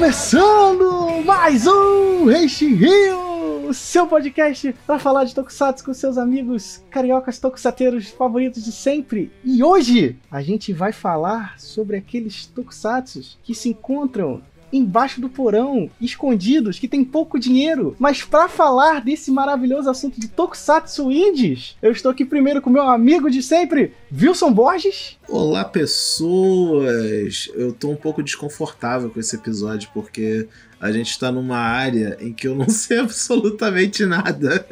[0.00, 7.38] começando mais um Reishi Rio, seu podcast para falar de Tokusatsu com seus amigos cariocas
[7.38, 9.30] tokusateiros favoritos de sempre.
[9.44, 14.40] E hoje a gente vai falar sobre aqueles Tokusatsus que se encontram
[14.72, 17.94] embaixo do porão, escondidos, que tem pouco dinheiro.
[17.98, 22.88] Mas para falar desse maravilhoso assunto de Tokusatsu Indies, eu estou aqui primeiro com meu
[22.88, 25.18] amigo de sempre, Wilson Borges.
[25.28, 27.50] Olá, pessoas!
[27.54, 30.48] Eu tô um pouco desconfortável com esse episódio porque
[30.80, 34.66] a gente tá numa área em que eu não sei absolutamente nada.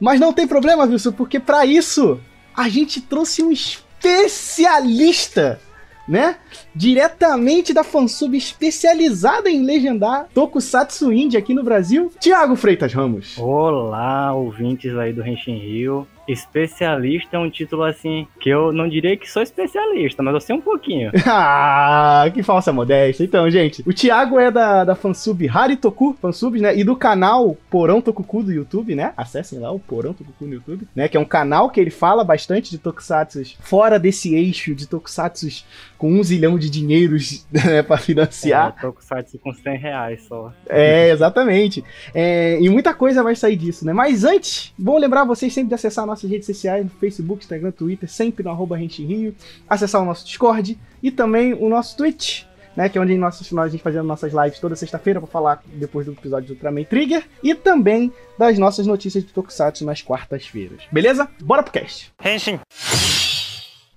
[0.00, 2.20] Mas não tem problema, Wilson, porque para isso
[2.56, 5.60] a gente trouxe um especialista
[6.08, 6.36] né?
[6.74, 13.36] Diretamente da fansub especializada em legendar Tokusatsu Indie aqui no Brasil, Thiago Freitas Ramos.
[13.38, 16.06] Olá, ouvintes aí do Henshin Rio.
[16.28, 20.54] Especialista é um título assim que eu não diria que sou especialista, mas eu sei
[20.54, 21.10] um pouquinho.
[21.26, 23.24] ah, que falsa modéstia.
[23.24, 26.76] Então, gente, o Thiago é da, da fansub Haritoku, fansub, né?
[26.76, 29.12] E do canal Porão Tokuku do YouTube, né?
[29.16, 31.08] Acessem lá o Porão Tokuku no YouTube, né?
[31.08, 35.64] Que é um canal que ele fala bastante de tokusatsu fora desse eixo de tokusatsu
[35.96, 38.74] com um zilhão de dinheiros né, pra financiar.
[38.76, 40.52] É, tokusatsu com 100 reais só.
[40.68, 41.84] É, exatamente.
[42.14, 43.92] É, e muita coisa vai sair disso, né?
[43.92, 47.42] Mas antes, bom lembrar vocês sempre de acessar a nossa nossas redes sociais, no Facebook,
[47.42, 49.34] Instagram, Twitter, sempre no arroba Rio,
[49.68, 52.42] acessar o nosso Discord e também o nosso Twitch,
[52.76, 55.62] né, que é onde nós, nós a gente fazendo nossas lives toda sexta-feira para falar
[55.66, 60.82] depois do episódio do Ultraman Trigger e também das nossas notícias de Tokusatsu nas quartas-feiras.
[60.90, 61.28] Beleza?
[61.40, 62.12] Bora pro cast.
[62.24, 62.60] Henshin.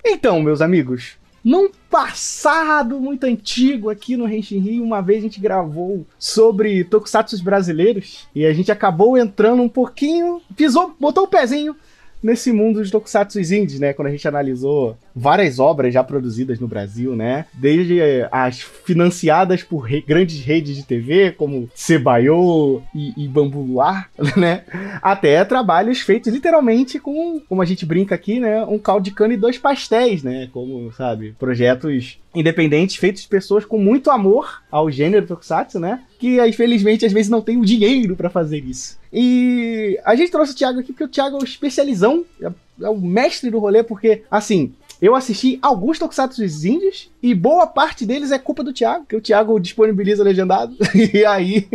[0.04, 5.40] Então, meus amigos, num passado muito antigo aqui no Henshin Rio, uma vez a gente
[5.40, 11.76] gravou sobre tokusatsu brasileiros e a gente acabou entrando um pouquinho, pisou, botou o pezinho
[12.22, 13.94] nesse mundo de tokusatsu indies, né?
[13.94, 17.46] Quando a gente analisou várias obras já produzidas no Brasil, né?
[17.54, 18.00] Desde
[18.32, 24.64] as financiadas por re grandes redes de TV, como Sebayo e, e Bambu Luar, né?
[25.02, 28.64] Até trabalhos feitos literalmente com, como a gente brinca aqui, né?
[28.66, 30.50] Um caldo de cana e dois pastéis, né?
[30.52, 36.04] Como, sabe, projetos independentes feitos de pessoas com muito amor ao gênero tokusatsu, né?
[36.18, 38.98] Que infelizmente às vezes não tem o dinheiro para fazer isso.
[39.12, 42.90] E a gente trouxe o Thiago aqui porque o Thiago é o especializão, é, é
[42.90, 48.32] o mestre do rolê, porque assim, eu assisti alguns Tokusatsu indies e boa parte deles
[48.32, 50.76] é culpa do Thiago, que o Thiago disponibiliza legendado.
[50.94, 51.68] e aí,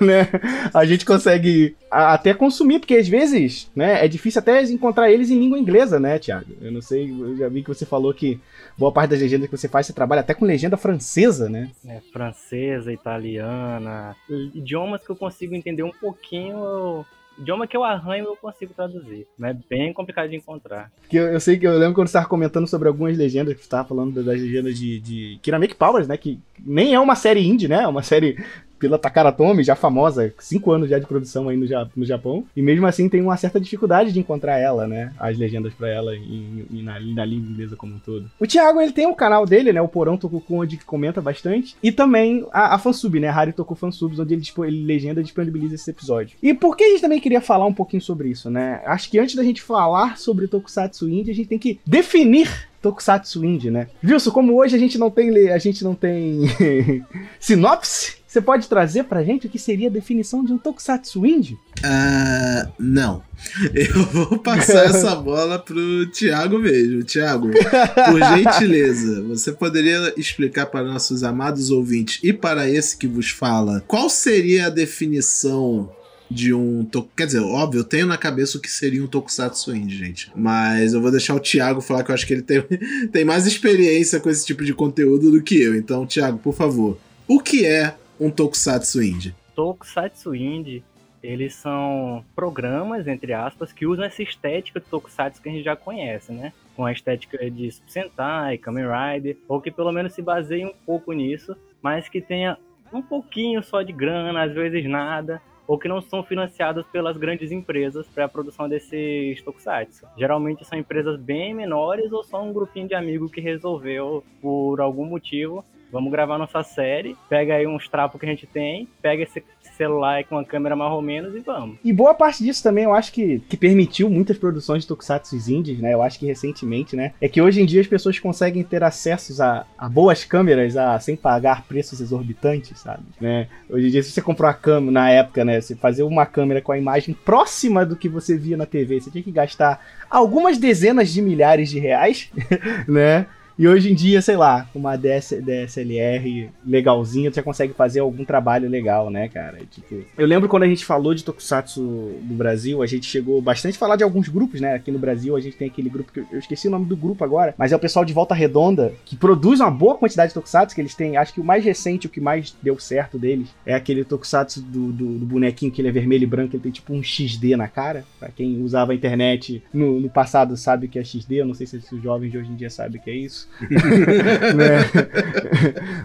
[0.00, 0.28] né,
[0.72, 5.40] a gente consegue até consumir, porque às vezes, né, é difícil até encontrar eles em
[5.40, 6.52] língua inglesa, né, Thiago?
[6.60, 8.40] Eu não sei, eu já vi que você falou que
[8.76, 11.70] boa parte das legendas que você faz, você trabalha até com legenda francesa, né?
[11.84, 14.14] É, francesa, italiana,
[14.54, 17.04] idiomas que eu consigo entender um pouquinho
[17.38, 19.26] idioma que eu arranho eu consigo traduzir.
[19.38, 20.90] Mas é bem complicado de encontrar.
[21.08, 23.60] Que eu, eu, sei que eu lembro quando você estava comentando sobre algumas legendas, que
[23.60, 26.16] você estava falando das legendas de, de Kiramake Powers, né?
[26.16, 27.82] Que nem é uma série indie, né?
[27.82, 28.36] É uma série
[28.78, 31.66] pela Takara Tomy, já famosa, cinco anos já de produção aí no,
[31.96, 35.72] no Japão, e mesmo assim tem uma certa dificuldade de encontrar ela, né, as legendas
[35.74, 38.30] para ela e, na, na, língua inglesa como um todo.
[38.38, 41.76] O Thiago, ele tem o um canal dele, né, o Porão Tokuku, onde comenta bastante,
[41.82, 45.74] e também a, a fansub, né, Harry Toku Fansubs, onde ele, tipo, ele legenda disponibiliza
[45.74, 46.36] esse episódio.
[46.42, 48.82] E por que a gente também queria falar um pouquinho sobre isso, né?
[48.84, 53.44] Acho que antes da gente falar sobre Tokusatsu Indie, a gente tem que definir Tokusatsu
[53.44, 53.88] Indie, né?
[54.04, 56.42] Wilson, como hoje a gente não tem a gente não tem
[57.40, 61.58] sinopse, você pode trazer pra gente o que seria a definição de um Tokusatsu Indie?
[61.78, 63.22] Uh, não.
[63.72, 67.02] Eu vou passar essa bola pro Thiago mesmo.
[67.02, 73.30] Thiago, por gentileza, você poderia explicar para nossos amados ouvintes e para esse que vos
[73.30, 75.90] fala qual seria a definição
[76.30, 76.86] de um.
[77.16, 80.30] Quer dizer, óbvio, eu tenho na cabeça o que seria um Tokusatsu Indie, gente.
[80.36, 82.62] Mas eu vou deixar o Thiago falar que eu acho que ele tem,
[83.10, 85.74] tem mais experiência com esse tipo de conteúdo do que eu.
[85.74, 89.34] Então, Thiago, por favor, o que é um Tokusatsu Indie?
[89.54, 90.82] Tokusatsu Indie,
[91.22, 95.76] eles são programas, entre aspas, que usam essa estética de Tokusatsu que a gente já
[95.76, 96.52] conhece, né?
[96.76, 100.74] Com a estética de Super Sentai, Kamen Rider, ou que pelo menos se baseie um
[100.86, 102.56] pouco nisso, mas que tenha
[102.92, 107.52] um pouquinho só de grana, às vezes nada, ou que não são financiadas pelas grandes
[107.52, 110.06] empresas para a produção desses tokusatsu.
[110.16, 115.04] Geralmente são empresas bem menores ou só um grupinho de amigos que resolveu, por algum
[115.04, 115.62] motivo,
[115.92, 119.42] vamos gravar nossa série, pega aí uns trapos que a gente tem, pega esse
[119.76, 121.78] celular com uma câmera mais ou menos e vamos.
[121.84, 125.78] E boa parte disso também eu acho que, que permitiu muitas produções de tokusatsu indies,
[125.78, 125.94] né?
[125.94, 127.12] Eu acho que recentemente, né?
[127.20, 130.98] É que hoje em dia as pessoas conseguem ter acessos a, a boas câmeras a,
[130.98, 133.04] sem pagar preços exorbitantes, sabe?
[133.20, 133.46] Né?
[133.70, 135.60] Hoje em dia, se você comprou a câmera, na época, né?
[135.60, 139.10] Você fazer uma câmera com a imagem próxima do que você via na TV, você
[139.10, 139.80] tinha que gastar
[140.10, 142.30] algumas dezenas de milhares de reais,
[142.88, 143.26] né?
[143.58, 148.24] E hoje em dia, sei lá, com uma DS, DSLR legalzinha, você consegue fazer algum
[148.24, 149.58] trabalho legal, né, cara?
[149.68, 151.80] Tipo, eu lembro quando a gente falou de Tokusatsu
[152.22, 154.74] do Brasil, a gente chegou bastante a falar de alguns grupos, né?
[154.74, 157.24] Aqui no Brasil a gente tem aquele grupo que eu esqueci o nome do grupo
[157.24, 160.72] agora, mas é o pessoal de Volta Redonda que produz uma boa quantidade de Tokusatsu
[160.72, 161.16] que eles têm.
[161.16, 164.92] Acho que o mais recente, o que mais deu certo deles é aquele Tokusatsu do,
[164.92, 167.66] do, do bonequinho que ele é vermelho e branco, ele tem tipo um XD na
[167.66, 168.04] cara.
[168.20, 171.54] Pra quem usava a internet no, no passado sabe o que é XD, eu não
[171.54, 173.47] sei se os jovens de hoje em dia sabem o que é isso.
[174.54, 174.78] né?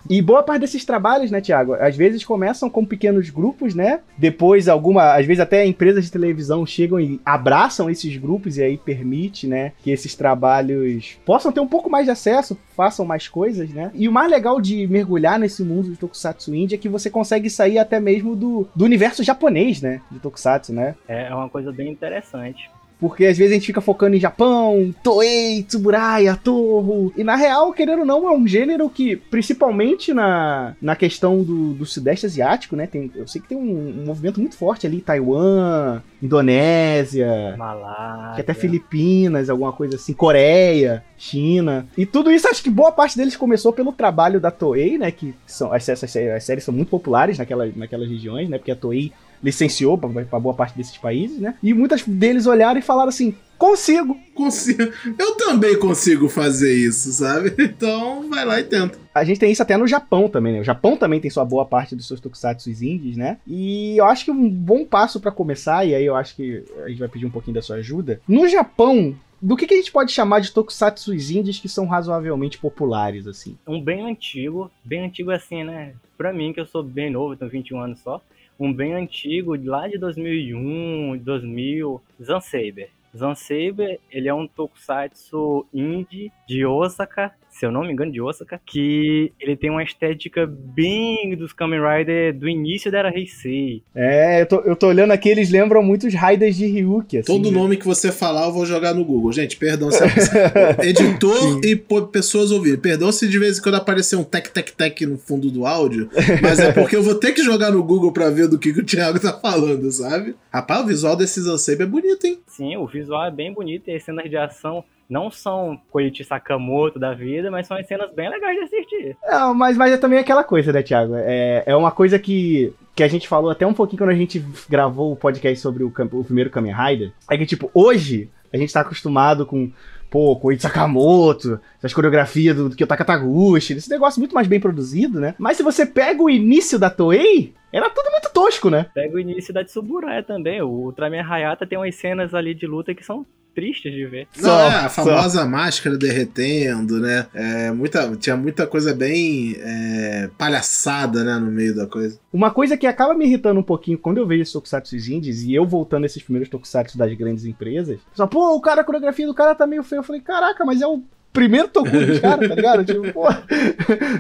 [0.10, 1.74] e boa parte desses trabalhos, né, Tiago?
[1.74, 4.00] Às vezes começam com pequenos grupos, né?
[4.18, 8.78] Depois, alguma, às vezes até empresas de televisão chegam e abraçam esses grupos e aí
[8.78, 13.70] permite, né, que esses trabalhos possam ter um pouco mais de acesso, façam mais coisas,
[13.70, 13.92] né?
[13.94, 17.50] E o mais legal de mergulhar nesse mundo de Tokusatsu Indie é que você consegue
[17.50, 20.02] sair até mesmo do, do universo japonês, né?
[20.12, 20.96] De Tokusatsu, né?
[21.08, 22.70] É, é uma coisa bem interessante.
[23.04, 27.12] Porque às vezes a gente fica focando em Japão, Toei, Tsuburaya, Toho.
[27.18, 31.74] E na real, querendo ou não, é um gênero que, principalmente na, na questão do,
[31.74, 32.88] do Sudeste Asiático, né?
[32.88, 38.42] Tem, eu sei que tem um, um movimento muito forte ali, Taiwan, Indonésia, Malásia.
[38.42, 41.86] até Filipinas, alguma coisa assim, Coreia, China.
[41.98, 45.12] E tudo isso, acho que boa parte deles começou pelo trabalho da Toei, né?
[45.12, 48.58] Que são, as, as, as séries são muito populares naquela, naquelas regiões, né?
[48.58, 49.12] Porque a Toei
[49.44, 51.56] licenciou para boa parte desses países, né?
[51.62, 54.18] E muitas deles olharam e falaram assim: consigo.
[54.34, 54.92] Consigo.
[55.18, 57.54] Eu também consigo fazer isso, sabe?
[57.74, 58.98] Então vai lá e tenta.
[59.14, 60.60] A gente tem isso até no Japão também, né?
[60.60, 63.38] O Japão também tem sua boa parte dos seus tokusatsu indies, né?
[63.48, 66.90] E eu acho que um bom passo para começar, e aí eu acho que a
[66.90, 68.22] gente vai pedir um pouquinho da sua ajuda.
[68.28, 72.58] No Japão, do que, que a gente pode chamar de tokusatsu indies que são razoavelmente
[72.58, 73.58] populares, assim?
[73.68, 75.94] Um bem antigo, bem antigo assim, né?
[76.18, 78.22] Pra mim, que eu sou bem novo, tenho 21 anos só,
[78.60, 82.90] um bem antigo, lá de 2001, 2000, Zansaber.
[83.16, 88.60] Zansaber, ele é um tokusatsu indie de Osaka, se eu não me engano, de Osaka,
[88.66, 93.84] que ele tem uma estética bem dos Kamen Rider do início da era Heisei.
[93.94, 97.20] É, eu tô, eu tô olhando aqui, eles lembram muito os Raiders de Ryuki.
[97.20, 97.58] Assim, Todo né?
[97.58, 99.32] nome que você falar, eu vou jogar no Google.
[99.32, 100.08] Gente, perdão se é
[100.90, 101.76] editor e
[102.12, 102.80] pessoas ouvirem.
[102.80, 106.10] Perdão se de vez em quando aparecer um tec tec tec no fundo do áudio,
[106.42, 108.80] mas é porque eu vou ter que jogar no Google pra ver do que, que
[108.80, 110.36] o Thiago tá falando, sabe?
[110.52, 112.40] Rapaz, o visual desse Zansabe é bonito, hein?
[112.48, 114.84] Sim, o visual é bem bonito e as cenas de ação
[115.14, 119.18] não são Koichi Sakamoto da vida, mas são as cenas bem legais de assistir.
[119.24, 121.14] Não, mas, mas é também aquela coisa, né, Thiago?
[121.16, 124.44] É, é uma coisa que, que a gente falou até um pouquinho quando a gente
[124.68, 127.14] gravou o podcast sobre o, o primeiro Kamen Rider.
[127.30, 129.72] É que, tipo, hoje a gente tá acostumado com
[130.10, 135.20] pô, Koichi Sakamoto, essas coreografias do, do Kyotaka Taguchi, esse negócio muito mais bem produzido,
[135.20, 135.36] né?
[135.38, 138.88] Mas se você pega o início da Toei, era tudo muito tosco, né?
[138.94, 140.62] Pega o início da Tsuburaya também.
[140.62, 144.28] O Ultraman Hayata tem umas cenas ali de luta que são tristes de ver.
[144.38, 145.48] Não, só, é, a famosa só.
[145.48, 147.28] máscara derretendo, né?
[147.34, 152.20] É, muita, tinha muita coisa bem é, palhaçada, né, no meio da coisa.
[152.32, 155.54] Uma coisa que acaba me irritando um pouquinho quando eu vejo esses tokusatsu indies e
[155.54, 159.34] eu voltando esses primeiros tokusatsu das grandes empresas, só, pô, o cara, a coreografia do
[159.34, 160.00] cara tá meio feio.
[160.00, 161.04] Eu falei, caraca, mas é o
[161.34, 162.86] primeiro Toku dos caras, tá ligado?
[162.94, 163.28] Tipo, pô,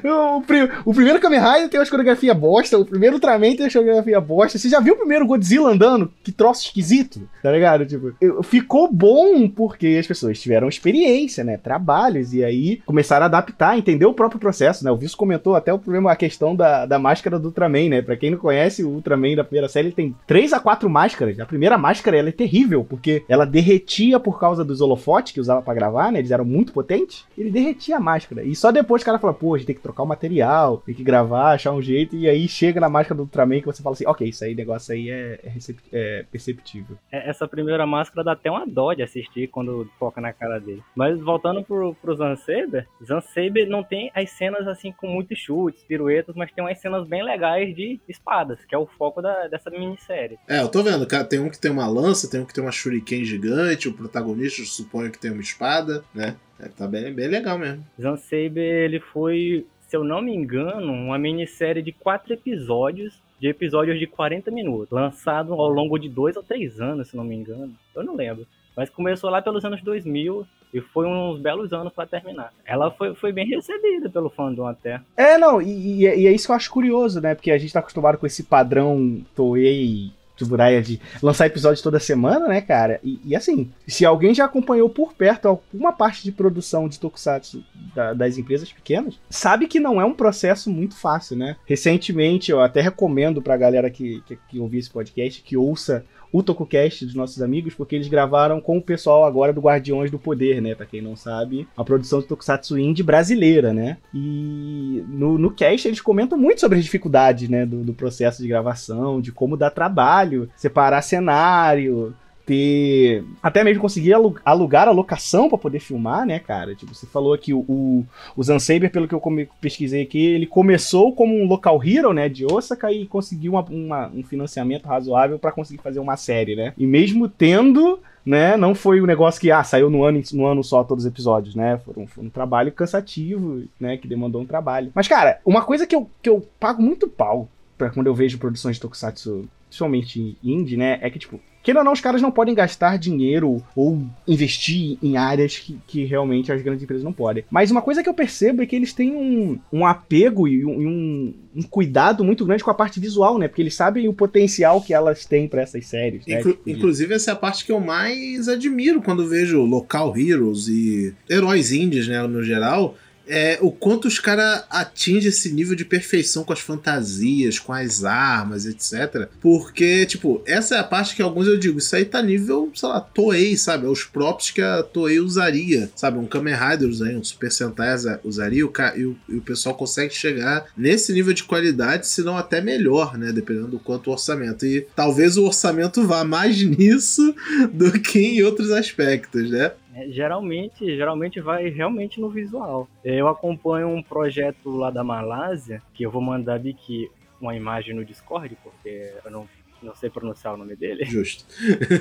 [0.03, 4.19] o, o, primeiro Kamen Rider tem uma coreografia bosta, o primeiro Ultraman tem uma coreografia
[4.19, 4.57] bosta.
[4.57, 6.11] Você já viu o primeiro Godzilla andando?
[6.23, 7.85] Que troço esquisito, tá ligado?
[7.85, 11.57] Tipo, ficou bom porque as pessoas tiveram experiência, né?
[11.57, 14.91] Trabalhos, e aí começaram a adaptar, entender o próprio processo, né?
[14.91, 18.01] O Visso comentou até o problema, a questão da, da máscara do Ultraman, né?
[18.01, 21.39] Pra quem não conhece, o Ultraman da primeira série tem três a quatro máscaras.
[21.39, 25.61] A primeira máscara ela é terrível, porque ela derretia por causa dos holofotes que usava
[25.61, 26.19] para gravar, né?
[26.19, 27.02] Eles eram muito potentes
[27.37, 28.43] ele derretia a máscara.
[28.43, 30.95] E só depois o cara fala, pô, a gente tem que trocar o material, tem
[30.95, 33.93] que gravar, achar um jeito, e aí chega na máscara do Ultraman que você fala
[33.93, 35.51] assim, ok, isso aí, negócio aí é, é,
[35.91, 36.97] é perceptível.
[37.11, 40.83] É, essa primeira máscara dá até uma dó de assistir quando foca na cara dele.
[40.95, 46.35] Mas voltando pro, pro Zansaber, Zansaber não tem as cenas assim com muitos chutes, piruetas,
[46.35, 50.37] mas tem umas cenas bem legais de espadas, que é o foco da, dessa minissérie.
[50.47, 52.63] É, eu tô vendo, cara, tem um que tem uma lança, tem um que tem
[52.63, 56.35] uma shuriken gigante, o protagonista suponho que tem uma espada, né?
[56.63, 57.85] É, tá bem, bem legal mesmo.
[57.99, 63.99] Zansaber, ele foi, se eu não me engano, uma minissérie de quatro episódios, de episódios
[63.99, 67.73] de 40 minutos, lançado ao longo de dois ou três anos, se não me engano.
[67.93, 68.47] Eu não lembro.
[68.75, 72.51] Mas começou lá pelos anos 2000 e foi uns belos anos para terminar.
[72.65, 75.01] Ela foi, foi bem recebida pelo fandom até.
[75.15, 77.35] É, não, e, e, é, e, é isso que eu acho curioso, né?
[77.35, 82.47] Porque a gente tá acostumado com esse padrão Toei Tsuburaya de lançar episódios toda semana,
[82.47, 82.99] né, cara?
[83.03, 87.63] E, e, assim, se alguém já acompanhou por perto alguma parte de produção de Tokusatsu
[87.95, 91.55] da, das empresas pequenas, sabe que não é um processo muito fácil, né?
[91.65, 96.41] Recentemente, eu até recomendo pra galera que, que, que ouvir esse podcast que ouça o
[96.41, 100.59] TokuCast dos nossos amigos, porque eles gravaram com o pessoal agora do Guardiões do Poder,
[100.63, 100.73] né?
[100.73, 103.97] Pra quem não sabe, a produção de Tokusatsu Indie brasileira, né?
[104.11, 107.67] E no, no cast eles comentam muito sobre as dificuldades, né?
[107.67, 113.23] Do, do processo de gravação, de como dá trabalho, separar cenário, ter.
[113.41, 114.13] Até mesmo conseguir
[114.45, 116.75] alugar a locação para poder filmar, né, cara?
[116.75, 119.21] Tipo, você falou que o, o, o Zansaber, pelo que eu
[119.59, 124.07] pesquisei aqui, ele começou como um local hero, né, de Osaka e conseguiu uma, uma,
[124.13, 126.73] um financiamento razoável para conseguir fazer uma série, né?
[126.77, 128.55] E mesmo tendo né?
[128.55, 131.55] Não foi um negócio que ah, saiu no ano, no ano só todos os episódios,
[131.55, 131.77] né?
[131.79, 133.97] Foi um, foi um trabalho cansativo, né?
[133.97, 134.91] Que demandou um trabalho.
[134.95, 138.37] Mas, cara, uma coisa que eu, que eu pago muito pau pra quando eu vejo
[138.37, 140.99] produções de Tokusatsu, principalmente indie, né?
[141.01, 145.15] É que, tipo, Queira ou não, os caras não podem gastar dinheiro ou investir em
[145.15, 147.45] áreas que, que, realmente as grandes empresas não podem.
[147.49, 150.71] Mas uma coisa que eu percebo é que eles têm um, um apego e um,
[150.71, 153.47] um, um cuidado muito grande com a parte visual, né?
[153.47, 156.27] Porque eles sabem o potencial que elas têm para essas séries.
[156.27, 156.41] Né?
[156.41, 161.13] Inclu inclusive, essa é a parte que eu mais admiro quando vejo local heroes e
[161.29, 166.43] heróis indies, né, no geral é, o quanto os caras atingem esse nível de perfeição
[166.43, 169.27] com as fantasias, com as armas, etc.
[169.41, 172.89] Porque, tipo, essa é a parte que alguns eu digo, isso aí tá nível, sei
[172.89, 173.85] lá, Toei, sabe?
[173.85, 176.17] É os props que a Toei usaria, sabe?
[176.17, 180.65] Um Kamen Rider usaria, um Super Sentai usaria, e o, e o pessoal consegue chegar
[180.75, 183.31] nesse nível de qualidade, se não até melhor, né?
[183.31, 184.65] Dependendo do quanto o orçamento.
[184.65, 187.33] E talvez o orçamento vá mais nisso
[187.71, 189.71] do que em outros aspectos, né?
[189.93, 192.87] É, geralmente, geralmente vai realmente no visual.
[193.03, 197.09] Eu acompanho um projeto lá da Malásia, que eu vou mandar aqui
[197.39, 199.47] uma imagem no Discord, porque eu não,
[199.81, 201.05] não sei pronunciar o nome dele.
[201.05, 201.45] Justo.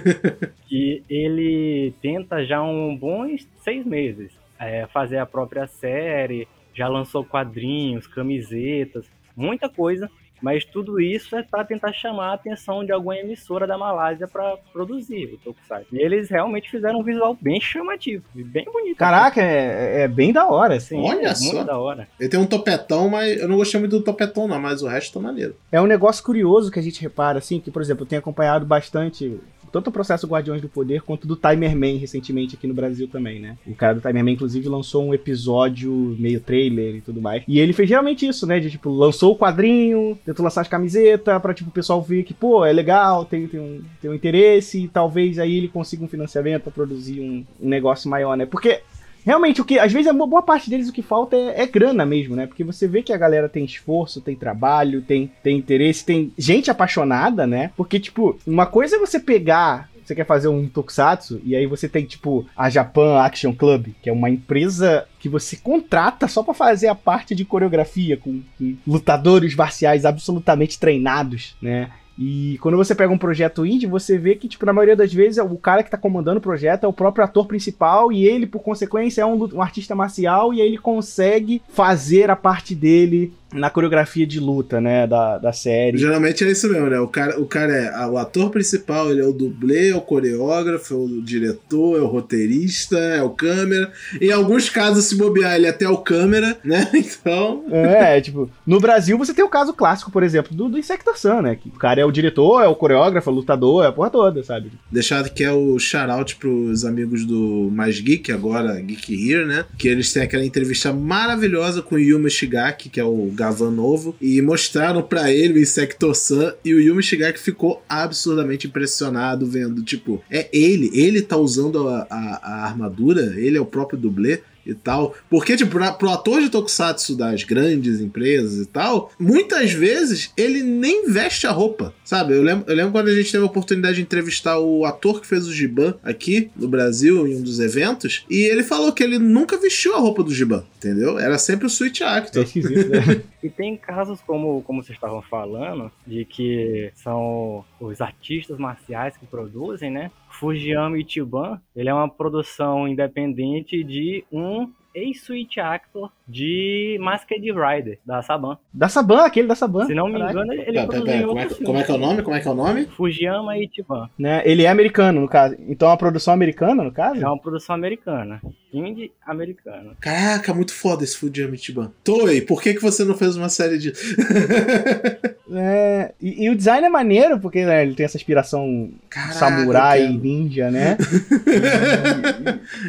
[0.66, 4.32] que ele tenta já um bons seis meses
[4.62, 10.10] é, fazer a própria série, já lançou quadrinhos, camisetas, muita coisa
[10.42, 14.56] mas tudo isso é para tentar chamar a atenção de alguma emissora da Malásia para
[14.72, 15.94] produzir o Tokusatsu.
[15.94, 18.96] E eles realmente fizeram um visual bem chamativo e bem bonito.
[18.96, 21.00] Caraca, é, é, bem da hora, assim.
[21.00, 21.52] Olha é só.
[21.52, 22.08] Muito da hora.
[22.18, 25.14] Ele tem um topetão, mas eu não gostei muito do topetão não, mas o resto
[25.14, 25.56] tá maneiro.
[25.70, 28.66] É um negócio curioso que a gente repara, assim, que, por exemplo, eu tenho acompanhado
[28.66, 29.38] bastante
[29.72, 33.40] tanto o processo Guardiões do Poder quanto do Timer Man recentemente aqui no Brasil também,
[33.40, 33.56] né?
[33.66, 37.42] O cara do Timer Man, inclusive, lançou um episódio meio trailer e tudo mais.
[37.48, 38.60] E ele fez geralmente isso, né?
[38.60, 42.34] De tipo, lançou o quadrinho, tentou lançar as camisetas pra tipo, o pessoal ver que,
[42.34, 46.08] pô, é legal, tem, tem, um, tem um interesse e talvez aí ele consiga um
[46.08, 48.44] financiamento pra produzir um, um negócio maior, né?
[48.46, 48.80] Porque
[49.24, 52.04] Realmente, o que às vezes uma boa parte deles o que falta é, é, grana
[52.04, 52.46] mesmo, né?
[52.46, 56.70] Porque você vê que a galera tem esforço, tem trabalho, tem, tem interesse, tem gente
[56.70, 57.70] apaixonada, né?
[57.76, 59.90] Porque, tipo, uma coisa é você pegar.
[60.04, 64.10] Você quer fazer um tokusatsu e aí você tem, tipo, a Japan Action Club, que
[64.10, 68.76] é uma empresa que você contrata só para fazer a parte de coreografia com, com
[68.84, 71.88] lutadores marciais absolutamente treinados, né?
[72.24, 75.38] E quando você pega um projeto indie, você vê que, tipo, na maioria das vezes,
[75.38, 78.62] o cara que tá comandando o projeto é o próprio ator principal e ele, por
[78.62, 83.70] consequência, é um, um artista marcial e aí ele consegue fazer a parte dele na
[83.70, 85.98] coreografia de luta, né, da, da série.
[85.98, 86.98] Geralmente é isso mesmo, né?
[87.00, 90.94] O cara, o cara é o ator principal, ele é o dublê, é o coreógrafo,
[90.94, 93.92] é o diretor, é o roteirista, é o câmera.
[94.20, 96.88] Em alguns casos, se bobear, ele é até o câmera, né?
[96.94, 97.64] Então.
[97.70, 101.42] É, tipo, no Brasil você tem o caso clássico, por exemplo, do, do Insector Sun,
[101.42, 101.56] né?
[101.56, 104.10] Que o cara é o diretor, é o coreógrafo, é o lutador, é a porra
[104.10, 104.70] toda, sabe?
[104.90, 109.64] Deixar que é o shout-out pros amigos do Mais Geek, agora Geek Here, né?
[109.78, 114.14] Que eles têm aquela entrevista maravilhosa com o Yuma Shigaki, que é o Gavan novo,
[114.20, 119.82] e mostraram para ele o Insector Sun, e o Yumi Shigaki ficou absurdamente impressionado vendo,
[119.82, 124.40] tipo, é ele, ele tá usando a, a, a armadura, ele é o próprio dublê,
[124.64, 125.14] e tal.
[125.28, 130.62] Porque, tipo, pra, pro ator de tokusatsu das grandes empresas e tal, muitas vezes ele
[130.62, 132.34] nem veste a roupa, sabe?
[132.34, 135.26] Eu lembro, eu lembro quando a gente teve a oportunidade de entrevistar o ator que
[135.26, 139.18] fez o Giban aqui no Brasil, em um dos eventos, e ele falou que ele
[139.18, 141.18] nunca vestiu a roupa do Giban, entendeu?
[141.18, 142.44] Era sempre o Switch Actor.
[142.44, 143.22] É né?
[143.42, 149.26] e tem casos, como, como vocês estavam falando, de que são os artistas marciais que
[149.26, 150.10] produzem, né?
[150.42, 158.22] Fujiyama Ichiban, ele é uma produção independente de um ex-Switch Actor de Masked Rider, da
[158.22, 158.56] Saban.
[158.72, 159.86] Da Saban, aquele da Saban.
[159.86, 160.32] Se não me Caraca.
[160.32, 162.22] engano, ele Pera, pera, produziu pera, como, é, como é que é o nome?
[162.22, 162.84] Como é que é o nome?
[162.86, 164.08] Fujiyama e Ichiban.
[164.18, 164.42] Né?
[164.44, 165.54] Ele é americano, no caso.
[165.68, 167.22] Então é uma produção americana, no caso?
[167.22, 168.40] É uma produção americana.
[168.72, 169.90] Indie americana.
[170.00, 171.92] Caraca, muito foda esse Fujiyama Ichiban.
[172.02, 173.92] Toei, por que, que você não fez uma série de.
[175.54, 180.08] É, e, e o design é maneiro, porque né, ele tem essa inspiração Caraca, samurai,
[180.08, 180.96] ninja, né?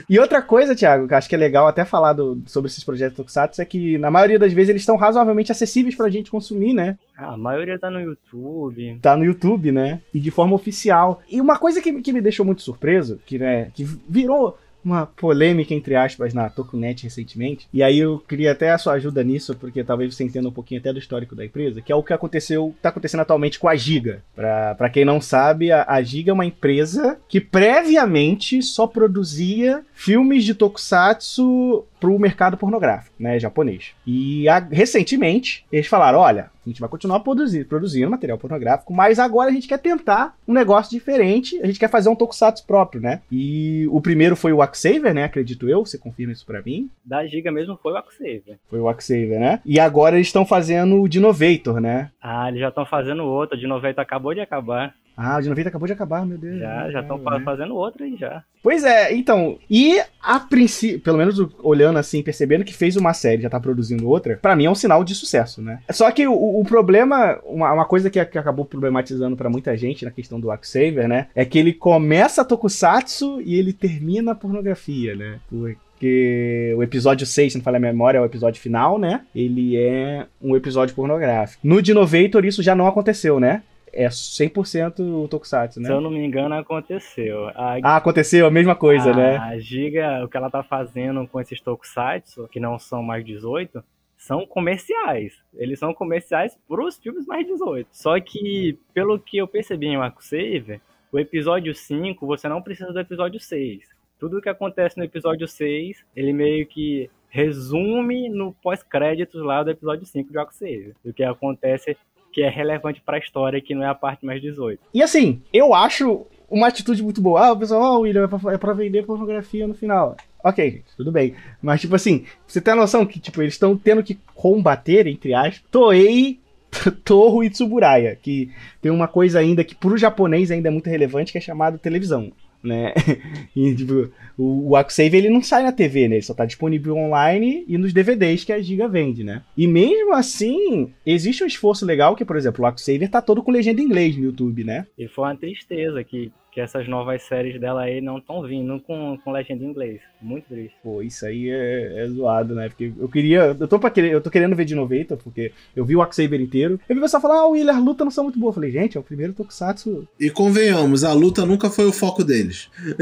[0.07, 2.69] e, e outra coisa, Thiago, que eu acho que é legal até falar do- sobre
[2.69, 6.29] esses projetos Tokusatsu, é que na maioria das vezes eles estão razoavelmente acessíveis pra gente
[6.29, 6.97] consumir, né?
[7.17, 8.99] Ah, a maioria tá no YouTube.
[9.01, 10.01] Tá no YouTube, né?
[10.13, 11.21] E de forma oficial.
[11.29, 15.73] E uma coisa que, que me deixou muito surpreso, que, né, que virou uma polêmica,
[15.73, 17.67] entre aspas, na Tokunet recentemente.
[17.71, 20.81] E aí eu queria até a sua ajuda nisso, porque talvez você entenda um pouquinho
[20.81, 23.75] até do histórico da empresa, que é o que aconteceu, tá acontecendo atualmente com a
[23.75, 24.21] Giga.
[24.35, 29.85] Pra, pra quem não sabe, a, a Giga é uma empresa que previamente só produzia
[29.93, 33.91] filmes de Tokusatsu pro mercado pornográfico, né, japonês.
[34.05, 39.19] E a- recentemente eles falaram, olha, a gente vai continuar produzir, produzindo material pornográfico, mas
[39.19, 43.01] agora a gente quer tentar um negócio diferente, a gente quer fazer um tokusatsu próprio,
[43.01, 43.21] né?
[43.31, 46.89] E o primeiro foi o Axaver, né, acredito eu, você confirma isso pra mim?
[47.05, 48.57] Da Giga mesmo foi o Axaver.
[48.69, 49.61] Foi o Axaver, né?
[49.65, 52.11] E agora eles estão fazendo o Dinovator, né?
[52.21, 53.57] Ah, eles já estão fazendo outra.
[53.57, 54.93] De 90 acabou de acabar.
[55.15, 56.59] Ah, o Dinovator acabou de acabar, meu Deus.
[56.59, 57.41] Já, já estão né?
[57.43, 58.43] fazendo outra aí já.
[58.61, 63.39] Pois é, então, e a princípio, pelo menos olhando assim, percebendo que fez uma série
[63.39, 65.79] e já tá produzindo outra, pra mim é um sinal de sucesso, né?
[65.91, 70.05] Só que o, o problema, uma, uma coisa que, que acabou problematizando pra muita gente
[70.05, 75.15] na questão do Axaver, né, é que ele começa Tokusatsu e ele termina a pornografia,
[75.15, 75.39] né?
[75.49, 79.21] Porque o episódio 6, se não falha a memória, é o episódio final, né?
[79.35, 81.65] Ele é um episódio pornográfico.
[81.67, 83.61] No Dinovator isso já não aconteceu, né?
[83.93, 85.85] É 100% o Tokusatsu, né?
[85.85, 87.47] Se eu não me engano, aconteceu.
[87.49, 89.37] A, Ah, aconteceu a mesma coisa, a, né?
[89.37, 93.83] A Giga, o que ela tá fazendo com esses tokusatsu, que não são mais 18,
[94.17, 95.33] são comerciais.
[95.53, 97.87] Eles são comerciais pros filmes mais 18.
[97.91, 100.81] Só que, pelo que eu percebi em Arco Save,
[101.11, 103.83] o episódio 5, você não precisa do episódio 6.
[104.17, 109.71] Tudo o que acontece no episódio 6, ele meio que resume no pós-créditos lá do
[109.71, 110.93] episódio 5 de Arco Save.
[111.03, 111.97] O que acontece
[112.33, 114.79] que é relevante pra história, que não é a parte mais 18.
[114.93, 117.47] E assim, eu acho uma atitude muito boa.
[117.47, 120.17] Ah, o pessoal, ó, William, é pra, é vender pornografia no final.
[120.43, 121.35] Ok, gente, tudo bem.
[121.61, 125.33] Mas, tipo assim, você tem a noção que, tipo, eles estão tendo que combater, entre
[125.33, 126.39] aspas, Toei,
[127.05, 131.31] Torro e Tsuburaya, que tem uma coisa ainda que pro japonês ainda é muito relevante,
[131.31, 132.31] que é chamado televisão,
[132.63, 132.93] né?
[133.55, 136.15] E, tipo, o, o ele não sai na TV, né?
[136.15, 139.43] Ele só tá disponível online e nos DVDs que a Giga vende, né?
[139.55, 143.51] E mesmo assim, existe um esforço legal que, por exemplo, o Axsaver tá todo com
[143.51, 144.87] legenda em inglês no YouTube, né?
[144.97, 149.17] E foi uma tristeza que, que essas novas séries dela aí não estão vindo com,
[149.23, 150.01] com legenda em inglês.
[150.21, 150.75] Muito triste.
[150.83, 152.69] Pô, isso aí é, é zoado, né?
[152.69, 153.55] Porque eu queria.
[153.59, 156.39] Eu tô, pra querer, eu tô querendo ver de Novator, porque eu vi o Axaver
[156.39, 156.79] inteiro.
[156.87, 158.51] Eu vi o pessoal falar, ah, Willer, as lutas não são muito boas.
[158.51, 160.07] Eu falei, gente, é o primeiro Tokusatsu.
[160.19, 162.69] E convenhamos, a luta nunca foi o foco deles.